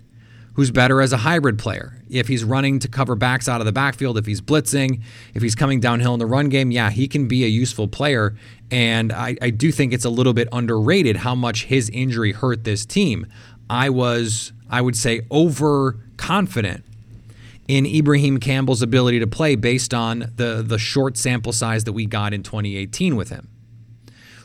who's 0.54 0.70
better 0.70 1.00
as 1.00 1.12
a 1.12 1.18
hybrid 1.18 1.59
player. 1.59 2.02
If 2.09 2.28
he's 2.28 2.44
running 2.44 2.78
to 2.80 2.88
cover 2.88 3.14
backs 3.14 3.48
out 3.48 3.61
of 3.61 3.66
the 3.66 3.72
backfield, 3.72 4.16
if 4.16 4.26
he's 4.26 4.40
blitzing, 4.40 5.02
if 5.35 5.42
he's 5.42 5.54
coming 5.54 5.80
downhill 5.80 6.14
in 6.14 6.18
the 6.18 6.26
run 6.26 6.48
game, 6.48 6.70
yeah, 6.70 6.90
he 6.90 7.09
can 7.09 7.28
be 7.28 7.44
a 7.44 7.48
useful 7.48 7.88
player. 7.88 8.37
And 8.70 9.12
I, 9.12 9.37
I 9.42 9.50
do 9.50 9.70
think 9.72 9.92
it's 9.92 10.04
a 10.04 10.11
little 10.11 10.32
bit 10.32 10.48
underrated 10.52 11.16
how 11.16 11.35
much 11.35 11.64
his 11.64 11.90
injury 11.90 12.32
hurt 12.32 12.64
this 12.64 12.87
team. 12.87 13.26
I 13.68 13.90
was, 13.90 14.52
I 14.70 14.81
would 14.81 14.96
say, 14.96 15.22
overconfident 15.31 16.85
in 17.68 17.85
Ibraheim 17.85 18.38
Campbell's 18.38 18.83
ability 18.83 19.18
to 19.20 19.26
play 19.26 19.57
based 19.57 19.92
on 19.92 20.33
the, 20.37 20.62
the 20.66 20.79
short 20.79 21.16
sample 21.16 21.52
size 21.52 21.85
that 21.85 21.92
we 21.92 22.07
got 22.07 22.33
in 22.33 22.42
2018 22.42 23.16
with 23.16 23.31
him. 23.31 23.48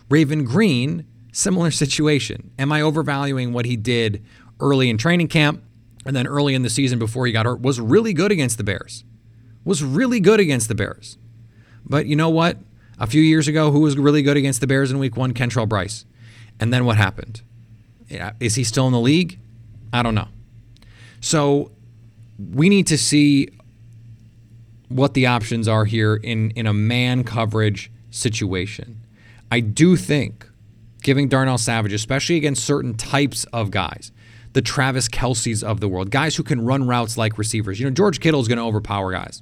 Raven 0.09 0.43
Greene, 0.43 1.05
similar 1.31 1.71
situation. 1.71 2.51
Am 2.57 2.71
I 2.71 2.81
overvaluing 2.81 3.53
what 3.53 3.65
he 3.65 3.75
did 3.75 4.23
early 4.59 4.89
in 4.89 4.97
training 4.97 5.27
camp 5.27 5.63
and 6.05 6.15
then 6.15 6.25
early 6.25 6.55
in 6.55 6.63
the 6.63 6.69
season 6.69 6.97
before 6.97 7.27
he 7.27 7.31
got 7.31 7.45
hurt? 7.45 7.61
Was 7.61 7.79
really 7.79 8.13
good 8.13 8.31
against 8.31 8.57
the 8.57 8.63
Bears. 8.63 9.03
Was 9.63 9.83
really 9.83 10.19
good 10.19 10.39
against 10.39 10.67
the 10.67 10.75
Bears. 10.75 11.17
But 11.85 12.07
you 12.07 12.15
know 12.15 12.29
what? 12.29 12.57
A 12.99 13.07
few 13.07 13.21
years 13.21 13.47
ago, 13.47 13.71
who 13.71 13.79
was 13.79 13.97
really 13.97 14.21
good 14.21 14.37
against 14.37 14.61
the 14.61 14.67
Bears 14.67 14.91
in 14.91 14.99
week 14.99 15.17
one? 15.17 15.33
Kentrell 15.33 15.67
Brice. 15.67 16.05
And 16.59 16.73
then 16.73 16.85
what 16.85 16.97
happened? 16.97 17.41
Is 18.39 18.55
he 18.55 18.63
still 18.63 18.87
in 18.87 18.93
the 18.93 18.99
league? 18.99 19.39
I 19.93 20.03
don't 20.03 20.15
know. 20.15 20.27
So 21.21 21.71
we 22.53 22.69
need 22.69 22.87
to 22.87 22.97
see 22.97 23.49
what 24.89 25.13
the 25.13 25.27
options 25.27 25.67
are 25.67 25.85
here 25.85 26.15
in, 26.15 26.51
in 26.51 26.67
a 26.67 26.73
man 26.73 27.23
coverage 27.23 27.91
situation. 28.09 29.01
I 29.51 29.59
do 29.59 29.95
think 29.95 30.47
giving 31.01 31.27
Darnell 31.27 31.57
Savage, 31.57 31.93
especially 31.93 32.37
against 32.37 32.63
certain 32.63 32.95
types 32.95 33.45
of 33.45 33.71
guys, 33.71 34.11
the 34.53 34.61
Travis 34.61 35.07
Kelces 35.07 35.63
of 35.63 35.79
the 35.79 35.87
world, 35.87 36.11
guys 36.11 36.35
who 36.35 36.43
can 36.43 36.65
run 36.65 36.87
routes 36.87 37.17
like 37.17 37.37
receivers. 37.37 37.79
You 37.79 37.85
know, 37.85 37.91
George 37.91 38.19
Kittle 38.19 38.41
is 38.41 38.47
going 38.47 38.57
to 38.57 38.63
overpower 38.63 39.11
guys. 39.11 39.41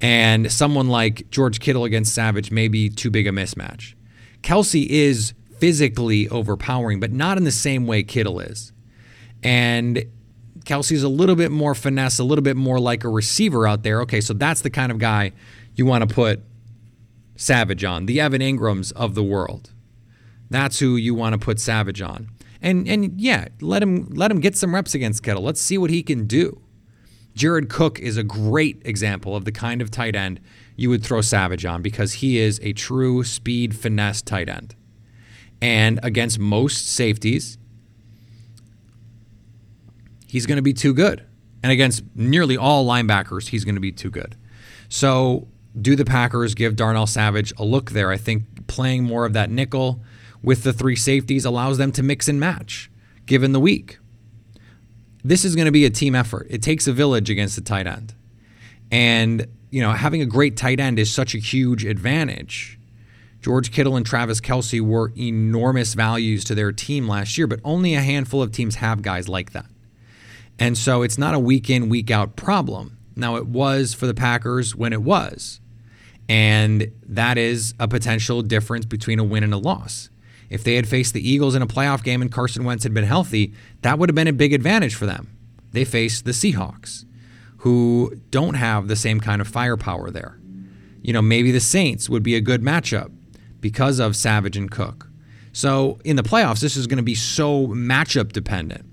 And 0.00 0.50
someone 0.50 0.88
like 0.88 1.30
George 1.30 1.60
Kittle 1.60 1.84
against 1.84 2.14
Savage 2.14 2.50
may 2.50 2.68
be 2.68 2.88
too 2.88 3.10
big 3.10 3.26
a 3.26 3.30
mismatch. 3.30 3.94
Kelce 4.42 4.86
is 4.86 5.34
physically 5.60 6.28
overpowering, 6.28 7.00
but 7.00 7.12
not 7.12 7.36
in 7.36 7.44
the 7.44 7.52
same 7.52 7.86
way 7.86 8.02
Kittle 8.02 8.40
is. 8.40 8.72
And 9.42 10.04
Kelce's 10.64 11.02
a 11.02 11.08
little 11.08 11.36
bit 11.36 11.50
more 11.50 11.74
finesse, 11.74 12.18
a 12.18 12.24
little 12.24 12.42
bit 12.42 12.56
more 12.56 12.80
like 12.80 13.04
a 13.04 13.08
receiver 13.08 13.66
out 13.66 13.82
there. 13.82 14.00
Okay, 14.02 14.20
so 14.20 14.34
that's 14.34 14.62
the 14.62 14.70
kind 14.70 14.90
of 14.92 14.98
guy 14.98 15.32
you 15.74 15.86
want 15.86 16.08
to 16.08 16.14
put 16.14 16.42
Savage 17.36 17.84
on, 17.84 18.06
the 18.06 18.20
Evan 18.20 18.42
Engrams 18.42 18.92
of 18.92 19.14
the 19.14 19.22
world. 19.22 19.72
That's 20.50 20.78
who 20.78 20.96
you 20.96 21.14
want 21.14 21.32
to 21.32 21.38
put 21.38 21.58
Savage 21.58 22.02
on. 22.02 22.28
And 22.60 22.86
and 22.86 23.18
yeah, 23.18 23.48
let 23.60 23.82
him 23.82 24.10
let 24.10 24.30
him 24.30 24.40
get 24.40 24.56
some 24.56 24.74
reps 24.74 24.94
against 24.94 25.22
Kittle. 25.22 25.42
Let's 25.42 25.60
see 25.60 25.78
what 25.78 25.90
he 25.90 26.02
can 26.02 26.26
do. 26.26 26.60
Jared 27.34 27.70
Cook 27.70 27.98
is 27.98 28.16
a 28.16 28.24
great 28.24 28.82
example 28.84 29.34
of 29.34 29.44
the 29.44 29.52
kind 29.52 29.80
of 29.80 29.90
tight 29.90 30.14
end 30.14 30.40
you 30.76 30.90
would 30.90 31.02
throw 31.02 31.20
Savage 31.20 31.64
on 31.64 31.80
because 31.80 32.14
he 32.14 32.38
is 32.38 32.60
a 32.62 32.72
true 32.72 33.24
speed 33.24 33.74
finesse 33.74 34.20
tight 34.20 34.48
end. 34.48 34.74
And 35.62 36.00
against 36.02 36.38
most 36.38 36.88
safeties, 36.88 37.58
he's 40.26 40.46
going 40.46 40.56
to 40.56 40.62
be 40.62 40.72
too 40.72 40.94
good. 40.94 41.24
And 41.62 41.70
against 41.70 42.02
nearly 42.14 42.56
all 42.56 42.86
linebackers, 42.86 43.48
he's 43.48 43.64
going 43.64 43.74
to 43.74 43.80
be 43.80 43.92
too 43.92 44.10
good. 44.10 44.36
So, 44.88 45.48
do 45.80 45.94
the 45.94 46.04
Packers 46.04 46.54
give 46.54 46.74
Darnell 46.74 47.06
Savage 47.06 47.52
a 47.58 47.64
look 47.64 47.92
there? 47.92 48.10
I 48.10 48.16
think 48.16 48.66
playing 48.66 49.04
more 49.04 49.24
of 49.24 49.34
that 49.34 49.50
nickel 49.50 50.02
with 50.42 50.64
the 50.64 50.72
three 50.72 50.96
safeties 50.96 51.44
allows 51.44 51.78
them 51.78 51.92
to 51.92 52.02
mix 52.02 52.26
and 52.26 52.40
match 52.40 52.90
given 53.26 53.52
the 53.52 53.60
week. 53.60 53.98
This 55.22 55.44
is 55.44 55.54
going 55.54 55.66
to 55.66 55.72
be 55.72 55.84
a 55.84 55.90
team 55.90 56.16
effort. 56.16 56.46
It 56.50 56.62
takes 56.62 56.88
a 56.88 56.92
village 56.92 57.30
against 57.30 57.54
the 57.54 57.60
tight 57.60 57.86
end. 57.86 58.14
And, 58.90 59.46
you 59.70 59.80
know, 59.80 59.92
having 59.92 60.22
a 60.22 60.26
great 60.26 60.56
tight 60.56 60.80
end 60.80 60.98
is 60.98 61.12
such 61.12 61.34
a 61.34 61.38
huge 61.38 61.84
advantage. 61.84 62.79
George 63.40 63.72
Kittle 63.72 63.96
and 63.96 64.04
Travis 64.04 64.40
Kelce 64.40 64.80
were 64.80 65.12
enormous 65.16 65.94
values 65.94 66.44
to 66.44 66.54
their 66.54 66.72
team 66.72 67.08
last 67.08 67.38
year, 67.38 67.46
but 67.46 67.60
only 67.64 67.94
a 67.94 68.02
handful 68.02 68.42
of 68.42 68.52
teams 68.52 68.76
have 68.76 69.02
guys 69.02 69.28
like 69.28 69.52
that. 69.52 69.66
And 70.58 70.76
so 70.76 71.02
it's 71.02 71.16
not 71.16 71.34
a 71.34 71.38
week 71.38 71.70
in, 71.70 71.88
week 71.88 72.10
out 72.10 72.36
problem. 72.36 72.98
Now, 73.16 73.36
it 73.36 73.46
was 73.46 73.94
for 73.94 74.06
the 74.06 74.14
Packers 74.14 74.76
when 74.76 74.92
it 74.92 75.02
was. 75.02 75.60
And 76.28 76.92
that 77.08 77.38
is 77.38 77.74
a 77.80 77.88
potential 77.88 78.42
difference 78.42 78.84
between 78.84 79.18
a 79.18 79.24
win 79.24 79.42
and 79.42 79.54
a 79.54 79.58
loss. 79.58 80.10
If 80.50 80.62
they 80.62 80.74
had 80.74 80.86
faced 80.86 81.14
the 81.14 81.26
Eagles 81.26 81.54
in 81.54 81.62
a 81.62 81.66
playoff 81.66 82.04
game 82.04 82.20
and 82.20 82.30
Carson 82.30 82.64
Wentz 82.64 82.84
had 82.84 82.92
been 82.92 83.04
healthy, 83.04 83.54
that 83.82 83.98
would 83.98 84.08
have 84.08 84.14
been 84.14 84.28
a 84.28 84.32
big 84.32 84.52
advantage 84.52 84.94
for 84.94 85.06
them. 85.06 85.36
They 85.72 85.84
faced 85.84 86.24
the 86.24 86.32
Seahawks, 86.32 87.04
who 87.58 88.14
don't 88.30 88.54
have 88.54 88.88
the 88.88 88.96
same 88.96 89.20
kind 89.20 89.40
of 89.40 89.48
firepower 89.48 90.10
there. 90.10 90.38
You 91.02 91.12
know, 91.12 91.22
maybe 91.22 91.50
the 91.52 91.60
Saints 91.60 92.10
would 92.10 92.22
be 92.22 92.34
a 92.34 92.40
good 92.40 92.62
matchup 92.62 93.10
because 93.60 93.98
of 93.98 94.16
Savage 94.16 94.56
and 94.56 94.70
Cook. 94.70 95.08
So 95.52 95.98
in 96.04 96.16
the 96.16 96.22
playoffs, 96.22 96.60
this 96.60 96.76
is 96.76 96.86
going 96.86 96.98
to 96.98 97.02
be 97.02 97.14
so 97.14 97.66
matchup 97.68 98.32
dependent. 98.32 98.84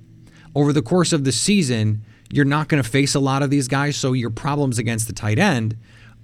Over 0.55 0.73
the 0.73 0.81
course 0.81 1.13
of 1.13 1.23
the 1.23 1.31
season, 1.31 2.03
you're 2.31 2.45
not 2.45 2.67
going 2.67 2.81
to 2.81 2.89
face 2.89 3.15
a 3.15 3.19
lot 3.19 3.43
of 3.43 3.49
these 3.49 3.67
guys, 3.67 3.95
so 3.95 4.13
your 4.13 4.29
problems 4.29 4.79
against 4.79 5.07
the 5.07 5.13
tight 5.13 5.39
end 5.39 5.77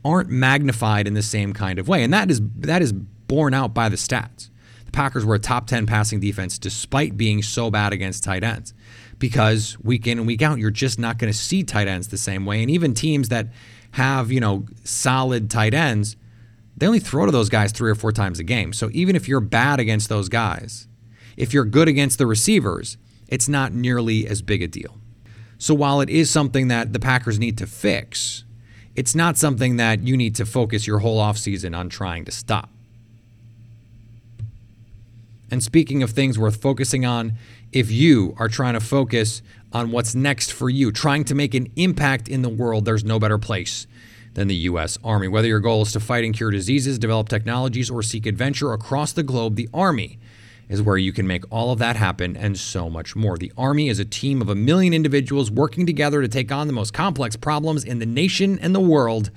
aren't 0.04 0.30
magnified 0.30 1.08
in 1.08 1.14
the 1.14 1.22
same 1.22 1.54
kind 1.54 1.80
of 1.80 1.88
way. 1.88 2.04
And 2.04 2.14
that 2.14 2.30
is 2.30 2.42
that 2.58 2.82
is 2.82 2.92
borne 2.92 3.54
out 3.54 3.74
by 3.74 3.90
the 3.90 3.96
stats. 3.96 4.50
The 4.86 4.92
Packers 4.92 5.26
were 5.26 5.36
a 5.36 5.40
top 5.40 5.68
10 5.68 5.86
passing 5.86 6.20
defense 6.20 6.58
despite 6.58 7.16
being 7.16 7.42
so 7.42 7.72
bad 7.72 7.94
against 7.94 8.24
tight 8.24 8.44
ends. 8.44 8.74
Because 9.20 9.78
week 9.82 10.06
in 10.08 10.18
and 10.18 10.28
week 10.28 10.42
out, 10.42 10.58
you're 10.58 10.72
just 10.72 11.00
not 11.00 11.18
going 11.18 11.32
to 11.32 11.38
see 11.38 11.64
tight 11.64 11.88
ends 11.88 12.10
the 12.10 12.18
same 12.18 12.46
way. 12.46 12.62
And 12.62 12.70
even 12.70 12.94
teams 12.94 13.30
that 13.30 13.48
have, 13.92 14.32
you 14.32 14.40
know, 14.40 14.66
solid 14.84 15.50
tight 15.50 15.74
ends, 15.74 16.18
they 16.84 16.88
only 16.88 17.00
throw 17.00 17.26
to 17.26 17.32
those 17.32 17.48
guys 17.48 17.72
three 17.72 17.90
or 17.90 17.96
four 17.96 18.12
times 18.12 18.40
a 18.40 18.44
game. 18.44 18.74
So 18.74 18.90
even 18.92 19.16
if 19.16 19.26
you're 19.26 19.40
bad 19.40 19.80
against 19.80 20.10
those 20.10 20.28
guys, 20.28 20.90
if 21.38 21.54
you're 21.54 21.64
good 21.64 21.88
against 21.88 22.18
the 22.18 22.28
receivers, 22.28 22.98
it's 23.30 23.48
not 23.48 23.72
nearly 23.72 24.28
as 24.28 24.42
big 24.42 24.62
a 24.62 24.68
deal. 24.68 24.98
So 25.58 25.74
while 25.74 26.02
it 26.02 26.10
is 26.10 26.30
something 26.30 26.68
that 26.68 26.92
the 26.92 27.00
Packers 27.00 27.40
need 27.40 27.58
to 27.60 27.68
fix, 27.68 28.44
it's 28.98 29.16
not 29.16 29.38
something 29.38 29.78
that 29.78 30.02
you 30.04 30.18
need 30.18 30.36
to 30.36 30.46
focus 30.46 30.86
your 30.86 31.00
whole 31.00 31.22
offseason 31.22 31.74
on 31.74 31.88
trying 31.88 32.26
to 32.26 32.34
stop. 32.34 32.70
And 35.50 35.64
speaking 35.64 36.04
of 36.04 36.10
things 36.10 36.38
worth 36.38 36.62
focusing 36.62 37.06
on, 37.06 37.38
if 37.72 37.92
you 37.92 38.36
are 38.38 38.50
trying 38.50 38.74
to 38.74 38.82
focus 38.82 39.42
on 39.72 39.92
what's 39.92 40.16
next 40.16 40.52
for 40.52 40.70
you, 40.70 40.92
trying 40.92 41.24
to 41.24 41.34
make 41.34 41.54
an 41.54 41.72
impact 41.78 42.28
in 42.28 42.42
the 42.42 42.50
world, 42.50 42.84
there's 42.84 43.06
no 43.06 43.20
better 43.20 43.38
place 43.38 43.88
than 44.34 44.48
the 44.48 44.56
U.S. 44.56 44.98
Army. 45.04 45.28
Whether 45.28 45.48
your 45.48 45.60
goal 45.60 45.84
is 45.84 45.92
to 45.94 46.00
fight 46.00 46.24
and 46.24 46.34
cure 46.34 46.52
diseases, 46.52 47.00
develop 47.00 47.30
technologies, 47.30 47.90
or 47.90 48.04
seek 48.04 48.26
adventure 48.26 48.74
across 48.74 49.12
the 49.12 49.24
globe, 49.24 49.56
the 49.56 49.70
Army 49.74 50.20
is 50.70 50.82
where 50.82 50.98
you 50.98 51.12
can 51.12 51.28
make 51.28 51.44
all 51.52 51.72
of 51.72 51.80
that 51.80 51.96
happen 51.96 52.36
and 52.36 52.58
so 52.58 52.90
much 52.90 53.16
more. 53.16 53.38
The 53.38 53.52
Army 53.58 53.90
is 53.90 54.00
a 54.00 54.06
team 54.06 54.42
of 54.42 54.50
a 54.50 54.56
million 54.56 54.94
individuals 54.94 55.52
working 55.52 55.86
together 55.86 56.22
to 56.22 56.28
take 56.28 56.52
on 56.52 56.68
the 56.68 56.74
most 56.74 56.94
complex 56.94 57.36
problems 57.36 57.84
in 57.84 58.00
the 58.00 58.06
nation 58.06 58.58
and 58.60 58.74
the 58.74 58.80
world 58.80 59.30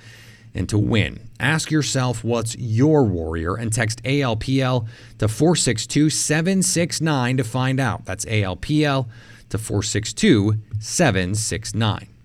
and 0.55 0.69
to 0.71 0.79
win. 0.79 1.21
Ask 1.39 1.71
yourself 1.71 2.25
what's 2.25 2.57
your 2.57 3.05
warrior 3.05 3.57
and 3.57 3.73
text 3.73 4.03
ALPL 4.05 4.89
to 5.19 5.29
462 5.29 6.09
769 6.09 7.37
to 7.37 7.45
find 7.45 7.79
out. 7.79 8.07
That's 8.07 8.25
ALPL 8.25 9.07
to 9.51 9.59
462 9.59 10.57
769. 10.81 12.16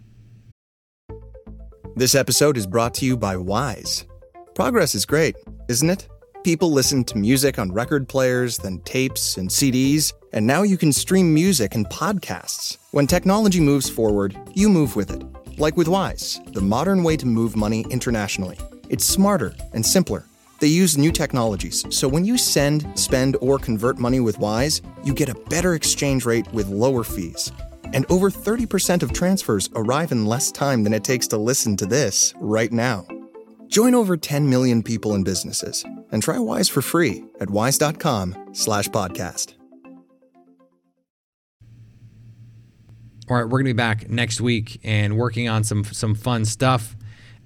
This 2.02 2.16
episode 2.16 2.58
is 2.58 2.66
brought 2.66 2.96
to 2.96 3.06
you 3.06 3.16
by 3.16 3.38
Wise. 3.38 4.08
Progress 4.56 4.96
is 4.96 5.06
great, 5.06 5.36
isn't 5.70 5.88
it? 5.88 6.10
People 6.44 6.72
listen 6.72 7.04
to 7.04 7.16
music 7.20 7.60
on 7.60 7.72
record 7.72 8.10
players, 8.10 8.58
then 8.58 8.80
tapes 8.80 9.38
and 9.38 9.48
CDs, 9.48 10.12
and 10.34 10.48
now 10.48 10.64
you 10.64 10.78
can 10.78 10.92
stream 10.92 11.32
music 11.32 11.76
and 11.76 11.86
podcasts. 11.90 12.80
When 12.90 13.06
technology 13.06 13.60
moves 13.60 13.88
forward, 13.88 14.36
you 14.56 14.68
move 14.68 14.96
with 14.96 15.12
it. 15.12 15.24
Like 15.60 15.78
with 15.78 15.88
Wise, 15.88 16.42
the 16.54 16.60
modern 16.60 17.04
way 17.04 17.18
to 17.18 17.28
move 17.28 17.56
money 17.56 17.86
internationally. 17.92 18.58
It's 18.90 19.06
smarter 19.06 19.54
and 19.74 19.86
simpler. 19.86 20.26
They 20.60 20.70
use 20.70 20.98
new 20.98 21.12
technologies, 21.12 21.86
so 21.96 22.08
when 22.08 22.26
you 22.26 22.36
send, 22.36 22.98
spend, 22.98 23.38
or 23.42 23.60
convert 23.60 24.00
money 24.00 24.22
with 24.22 24.40
Wise, 24.40 24.82
you 25.04 25.14
get 25.14 25.30
a 25.30 25.40
better 25.52 25.76
exchange 25.76 26.26
rate 26.26 26.52
with 26.52 26.68
lower 26.68 27.04
fees. 27.04 27.52
And 27.94 28.06
over 28.10 28.30
30% 28.30 29.04
of 29.04 29.14
transfers 29.14 29.70
arrive 29.76 30.12
in 30.12 30.26
less 30.26 30.52
time 30.52 30.84
than 30.84 30.94
it 30.94 31.04
takes 31.04 31.28
to 31.30 31.38
listen 31.38 31.78
to 31.78 31.86
this 31.86 32.34
right 32.40 32.72
now. 32.72 33.06
Join 33.68 33.96
over 33.96 34.18
10 34.18 34.50
million 34.50 34.84
people 34.84 35.14
and 35.14 35.24
businesses 35.24 35.86
and 36.12 36.22
try 36.22 36.38
Wise 36.40 36.70
for 36.70 36.82
free 36.82 37.24
at 37.40 37.50
wise.com/slash 37.50 38.90
podcast. 38.90 39.54
All 43.30 43.38
right, 43.38 43.46
we're 43.46 43.60
going 43.60 43.66
to 43.68 43.74
be 43.74 43.78
back 43.78 44.10
next 44.10 44.42
week 44.42 44.82
and 44.84 45.18
working 45.18 45.48
on 45.48 45.64
some 45.64 45.86
some 45.86 46.16
fun 46.16 46.44
stuff 46.44 46.98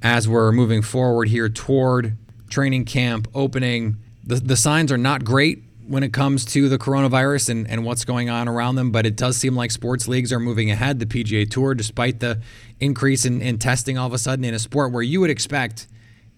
as 0.02 0.28
we're 0.28 0.52
moving 0.52 0.82
forward 0.82 1.28
here 1.28 1.48
toward 1.48 2.18
training 2.50 2.86
camp 2.86 3.28
opening. 3.36 3.98
The 4.24 4.38
the 4.38 4.56
signs 4.56 4.92
are 4.92 4.98
not 4.98 5.24
great 5.24 5.65
when 5.88 6.04
it 6.04 6.14
comes 6.14 6.46
to 6.46 6.68
the 6.68 6.78
coronavirus 6.78 7.50
and, 7.50 7.70
and 7.70 7.86
what's 7.86 8.06
going 8.06 8.30
on 8.30 8.48
around 8.48 8.76
them, 8.76 8.92
but 8.92 9.06
it 9.06 9.16
does 9.16 9.38
seem 9.38 9.56
like 9.56 9.72
sports 9.72 10.08
leagues 10.08 10.34
are 10.34 10.40
moving 10.40 10.72
ahead. 10.72 11.00
The 11.00 11.06
PGA 11.06 11.50
Tour, 11.50 11.76
despite 11.76 12.20
the 12.20 12.42
increase 12.80 13.26
in, 13.26 13.42
in 13.42 13.60
testing 13.60 13.98
all 13.98 14.08
of 14.08 14.14
a 14.14 14.18
sudden 14.18 14.44
in 14.46 14.54
a 14.54 14.60
sport 14.60 14.92
where 14.92 15.04
you 15.04 15.22
would 15.22 15.30
expect 15.30 15.88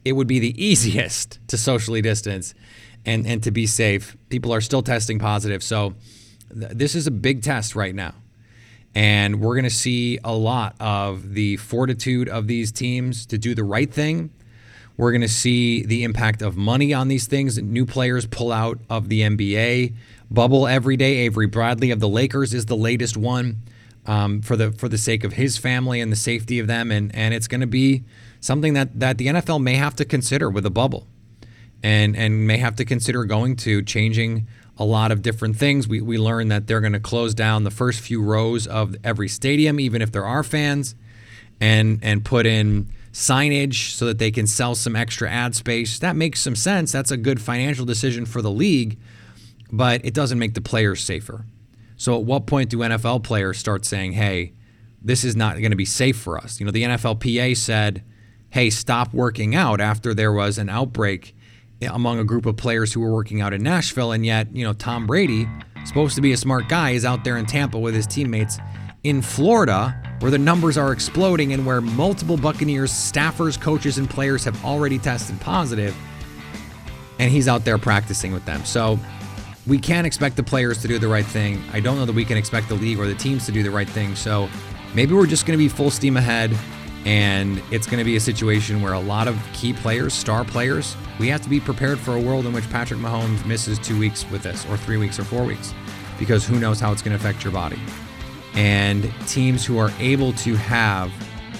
it 0.03 0.13
would 0.13 0.27
be 0.27 0.39
the 0.39 0.53
easiest 0.63 1.39
to 1.47 1.57
socially 1.57 2.01
distance 2.01 2.53
and, 3.05 3.25
and 3.25 3.41
to 3.43 3.51
be 3.51 3.65
safe, 3.65 4.17
people 4.29 4.53
are 4.53 4.61
still 4.61 4.83
testing 4.83 5.19
positive. 5.19 5.63
So 5.63 5.95
th- 6.53 6.71
this 6.73 6.95
is 6.95 7.07
a 7.07 7.11
big 7.11 7.41
test 7.41 7.75
right 7.75 7.95
now. 7.95 8.15
And 8.95 9.39
we're 9.39 9.53
going 9.53 9.63
to 9.63 9.69
see 9.69 10.17
a 10.23 10.33
lot 10.33 10.75
of 10.79 11.33
the 11.33 11.57
fortitude 11.57 12.29
of 12.29 12.47
these 12.47 12.71
teams 12.71 13.25
to 13.27 13.37
do 13.37 13.53
the 13.53 13.63
right 13.63 13.93
thing 13.93 14.31
we're 14.97 15.11
going 15.11 15.21
to 15.21 15.27
see 15.27 15.85
the 15.85 16.03
impact 16.03 16.41
of 16.41 16.57
money 16.57 16.93
on 16.93 17.07
these 17.07 17.27
things. 17.27 17.57
New 17.57 17.85
players 17.85 18.25
pull 18.25 18.51
out 18.51 18.79
of 18.89 19.09
the 19.09 19.21
NBA 19.21 19.93
bubble 20.29 20.67
every 20.67 20.97
day. 20.97 21.17
Avery 21.17 21.45
Bradley 21.45 21.91
of 21.91 21.99
the 21.99 22.09
Lakers 22.09 22.53
is 22.53 22.65
the 22.65 22.75
latest 22.75 23.15
one 23.15 23.57
um, 24.07 24.41
for 24.41 24.55
the 24.55 24.71
for 24.71 24.89
the 24.89 24.97
sake 24.97 25.23
of 25.23 25.33
his 25.33 25.57
family 25.57 26.01
and 26.01 26.11
the 26.11 26.17
safety 26.17 26.59
of 26.59 26.67
them. 26.67 26.91
And 26.91 27.13
and 27.13 27.33
it's 27.33 27.47
going 27.47 27.61
to 27.61 27.67
be 27.67 28.03
something 28.39 28.73
that 28.73 28.99
that 28.99 29.17
the 29.17 29.27
NFL 29.27 29.61
may 29.61 29.75
have 29.75 29.95
to 29.97 30.05
consider 30.05 30.49
with 30.49 30.65
a 30.65 30.71
bubble, 30.71 31.07
and 31.83 32.15
and 32.15 32.47
may 32.47 32.57
have 32.57 32.75
to 32.77 32.85
consider 32.85 33.23
going 33.23 33.55
to 33.57 33.83
changing 33.83 34.47
a 34.79 34.85
lot 34.85 35.11
of 35.11 35.21
different 35.21 35.57
things. 35.57 35.87
We 35.87 36.01
we 36.01 36.17
learned 36.17 36.51
that 36.51 36.65
they're 36.65 36.81
going 36.81 36.93
to 36.93 36.99
close 36.99 37.35
down 37.35 37.63
the 37.63 37.71
first 37.71 37.99
few 37.99 38.21
rows 38.21 38.65
of 38.65 38.95
every 39.03 39.27
stadium, 39.27 39.79
even 39.79 40.01
if 40.01 40.11
there 40.11 40.25
are 40.25 40.43
fans, 40.43 40.95
and 41.59 41.99
and 42.01 42.25
put 42.25 42.45
in 42.45 42.87
signage 43.17 43.95
so 43.95 44.05
that 44.05 44.19
they 44.19 44.29
can 44.29 44.45
sell 44.45 44.75
some 44.75 44.95
extra 44.95 45.27
ad 45.27 45.55
space. 45.55 45.97
That 45.97 46.15
makes 46.15 46.39
some 46.39 46.55
sense. 46.55 46.91
That's 46.91 47.09
a 47.09 47.17
good 47.17 47.41
financial 47.41 47.83
decision 47.83 48.27
for 48.27 48.43
the 48.43 48.51
league, 48.51 48.99
but 49.71 50.05
it 50.05 50.13
doesn't 50.13 50.37
make 50.37 50.53
the 50.53 50.61
players 50.61 51.03
safer. 51.03 51.45
So 51.95 52.15
at 52.15 52.25
what 52.25 52.45
point 52.45 52.69
do 52.69 52.77
NFL 52.77 53.23
players 53.23 53.57
start 53.57 53.85
saying, 53.85 54.11
"Hey, 54.11 54.53
this 55.01 55.23
is 55.23 55.35
not 55.35 55.57
going 55.57 55.71
to 55.71 55.77
be 55.77 55.83
safe 55.83 56.15
for 56.15 56.37
us"? 56.37 56.59
You 56.59 56.67
know, 56.67 56.71
the 56.71 56.83
NFLPA 56.83 57.55
said, 57.55 58.03
"Hey, 58.51 58.69
stop 58.69 59.15
working 59.15 59.55
out" 59.55 59.81
after 59.81 60.13
there 60.13 60.31
was 60.31 60.59
an 60.59 60.69
outbreak 60.69 61.35
among 61.81 62.19
a 62.19 62.23
group 62.23 62.45
of 62.45 62.55
players 62.55 62.93
who 62.93 63.01
were 63.01 63.13
working 63.13 63.41
out 63.41 63.51
in 63.51 63.63
Nashville, 63.63 64.11
and 64.11 64.27
yet, 64.27 64.55
you 64.55 64.63
know, 64.63 64.73
Tom 64.73 65.07
Brady, 65.07 65.47
supposed 65.85 66.15
to 66.15 66.21
be 66.21 66.33
a 66.33 66.37
smart 66.37 66.69
guy, 66.69 66.91
is 66.91 67.03
out 67.03 67.23
there 67.23 67.37
in 67.37 67.47
Tampa 67.47 67.79
with 67.79 67.95
his 67.95 68.05
teammates 68.05 68.59
in 69.07 69.21
Florida 69.21 69.95
where 70.19 70.29
the 70.31 70.37
numbers 70.37 70.77
are 70.77 70.91
exploding 70.91 71.53
and 71.53 71.65
where 71.65 71.79
multiple 71.79 72.35
Buccaneers 72.35 72.91
staffers, 72.91 73.59
coaches, 73.59 73.97
and 73.97 74.09
players 74.09 74.43
have 74.43 74.65
already 74.65 74.99
tested 74.99 75.39
positive, 75.39 75.95
and 77.17 77.31
he's 77.31 77.47
out 77.47 77.63
there 77.63 77.77
practicing 77.77 78.33
with 78.33 78.43
them. 78.45 78.65
So 78.65 78.99
we 79.65 79.79
can't 79.79 80.05
expect 80.05 80.35
the 80.35 80.43
players 80.43 80.81
to 80.81 80.89
do 80.89 80.99
the 80.99 81.07
right 81.07 81.25
thing. 81.25 81.63
I 81.71 81.79
don't 81.79 81.97
know 81.97 82.05
that 82.05 82.15
we 82.15 82.25
can 82.25 82.35
expect 82.35 82.67
the 82.67 82.75
league 82.75 82.99
or 82.99 83.07
the 83.07 83.15
teams 83.15 83.45
to 83.45 83.53
do 83.53 83.63
the 83.63 83.71
right 83.71 83.87
thing. 83.87 84.13
So 84.15 84.49
maybe 84.93 85.13
we're 85.13 85.25
just 85.25 85.45
going 85.45 85.57
to 85.57 85.63
be 85.63 85.69
full 85.69 85.91
steam 85.91 86.17
ahead, 86.17 86.53
and 87.05 87.61
it's 87.71 87.87
going 87.87 87.99
to 87.99 88.05
be 88.05 88.17
a 88.17 88.19
situation 88.19 88.81
where 88.81 88.93
a 88.93 88.99
lot 88.99 89.29
of 89.29 89.39
key 89.53 89.71
players, 89.71 90.13
star 90.13 90.43
players, 90.43 90.97
we 91.17 91.29
have 91.29 91.41
to 91.43 91.49
be 91.49 91.61
prepared 91.61 91.97
for 91.97 92.15
a 92.15 92.19
world 92.19 92.45
in 92.45 92.51
which 92.51 92.69
Patrick 92.71 92.99
Mahomes 92.99 93.45
misses 93.45 93.79
two 93.79 93.97
weeks 93.97 94.29
with 94.31 94.43
this, 94.43 94.65
or 94.65 94.75
three 94.75 94.97
weeks, 94.97 95.17
or 95.17 95.23
four 95.23 95.45
weeks, 95.45 95.73
because 96.19 96.45
who 96.45 96.59
knows 96.59 96.81
how 96.81 96.91
it's 96.91 97.01
going 97.01 97.17
to 97.17 97.23
affect 97.23 97.43
your 97.45 97.53
body. 97.53 97.79
And 98.57 99.13
teams 99.27 99.65
who 99.65 99.77
are 99.77 99.91
able 99.99 100.33
to 100.33 100.55
have 100.55 101.11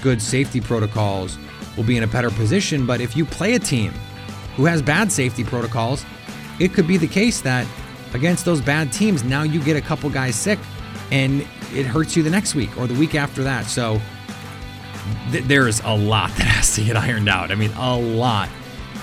good 0.02 0.20
safety 0.20 0.60
protocols 0.60 1.38
will 1.76 1.84
be 1.84 1.96
in 1.96 2.02
a 2.02 2.08
better 2.08 2.30
position. 2.30 2.86
But 2.86 3.00
if 3.00 3.16
you 3.16 3.24
play 3.24 3.54
a 3.54 3.58
team 3.58 3.92
who 4.56 4.64
has 4.64 4.82
bad 4.82 5.10
safety 5.12 5.44
protocols, 5.44 6.04
it 6.58 6.74
could 6.74 6.88
be 6.88 6.96
the 6.96 7.06
case 7.06 7.40
that 7.42 7.66
against 8.14 8.44
those 8.44 8.60
bad 8.60 8.92
teams, 8.92 9.22
now 9.22 9.42
you 9.42 9.62
get 9.62 9.76
a 9.76 9.80
couple 9.80 10.10
guys 10.10 10.34
sick 10.34 10.58
and 11.12 11.46
it 11.72 11.86
hurts 11.86 12.16
you 12.16 12.22
the 12.22 12.30
next 12.30 12.54
week 12.54 12.76
or 12.76 12.86
the 12.88 12.98
week 12.98 13.14
after 13.14 13.44
that. 13.44 13.66
So 13.66 14.00
th- 15.30 15.44
there's 15.44 15.80
a 15.80 15.94
lot 15.96 16.30
that 16.36 16.46
has 16.46 16.74
to 16.74 16.84
get 16.84 16.96
ironed 16.96 17.28
out. 17.28 17.50
I 17.50 17.54
mean, 17.54 17.70
a 17.72 17.96
lot. 17.96 18.48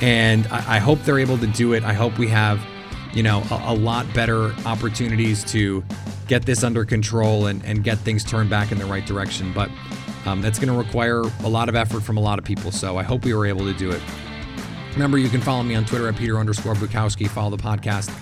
And 0.02 0.48
I, 0.48 0.76
I 0.76 0.80
hope 0.80 1.00
they're 1.04 1.20
able 1.20 1.38
to 1.38 1.48
do 1.48 1.74
it. 1.74 1.84
I 1.84 1.94
hope 1.94 2.18
we 2.18 2.28
have, 2.28 2.62
you 3.14 3.24
know, 3.24 3.42
a, 3.50 3.74
a 3.74 3.74
lot 3.74 4.12
better 4.14 4.54
opportunities 4.66 5.44
to 5.46 5.84
get 6.28 6.46
this 6.46 6.64
under 6.64 6.86
control 6.86 7.48
and, 7.48 7.64
and 7.66 7.84
get 7.84 7.98
things 8.00 8.24
turned 8.24 8.50
back 8.50 8.72
in 8.72 8.78
the 8.78 8.86
right 8.86 9.06
direction. 9.06 9.54
But 9.54 9.70
um, 10.26 10.42
that's 10.42 10.60
going 10.60 10.72
to 10.72 10.78
require 10.78 11.22
a 11.44 11.50
lot 11.50 11.70
of 11.70 11.76
effort 11.76 12.02
from 12.02 12.18
a 12.18 12.22
lot 12.22 12.40
of 12.40 12.46
people. 12.46 12.72
So 12.72 12.98
I 12.98 13.04
hope 13.04 13.26
we 13.26 13.34
were 13.34 13.46
able 13.46 13.66
to 13.66 13.74
do 13.74 13.92
it. 13.92 14.02
Remember, 14.94 15.18
you 15.18 15.30
can 15.30 15.42
follow 15.42 15.62
me 15.64 15.76
on 15.76 15.86
Twitter 15.86 16.08
at 16.08 16.16
Peter 16.16 16.38
underscore 16.38 16.74
Bukowski. 16.74 17.28
Follow 17.28 17.56
the 17.56 17.62
podcast 17.62 18.14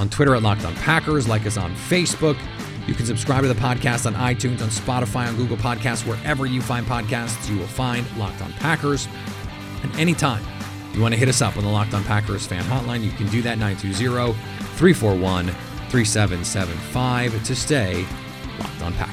on 0.00 0.08
Twitter 0.08 0.34
at 0.34 0.42
Locked 0.42 0.64
On 0.64 0.74
Packers. 0.76 1.28
Like 1.28 1.46
us 1.46 1.56
on 1.56 1.74
Facebook. 1.74 2.38
You 2.86 2.94
can 2.94 3.04
subscribe 3.04 3.42
to 3.42 3.48
the 3.48 3.54
podcast 3.54 4.06
on 4.06 4.14
iTunes, 4.14 4.62
on 4.62 4.68
Spotify, 4.68 5.28
on 5.28 5.36
Google 5.36 5.56
Podcasts, 5.56 6.06
wherever 6.06 6.46
you 6.46 6.62
find 6.62 6.86
podcasts, 6.86 7.48
you 7.48 7.58
will 7.58 7.66
find 7.66 8.06
Locked 8.16 8.42
On 8.42 8.52
Packers. 8.54 9.06
And 9.82 9.94
anytime 9.96 10.42
you 10.94 11.00
want 11.02 11.14
to 11.14 11.18
hit 11.20 11.28
us 11.28 11.42
up 11.42 11.56
on 11.56 11.64
the 11.64 11.70
Locked 11.70 11.94
On 11.94 12.02
Packers 12.04 12.46
fan 12.46 12.64
hotline, 12.64 13.04
you 13.04 13.10
can 13.10 13.28
do 13.28 13.42
that 13.42 13.58
920 13.58 14.32
341 14.76 15.54
3775 15.90 17.44
to 17.44 17.56
stay 17.56 18.06
locked 18.58 18.82
on 18.82 18.92
Packers. 18.94 19.09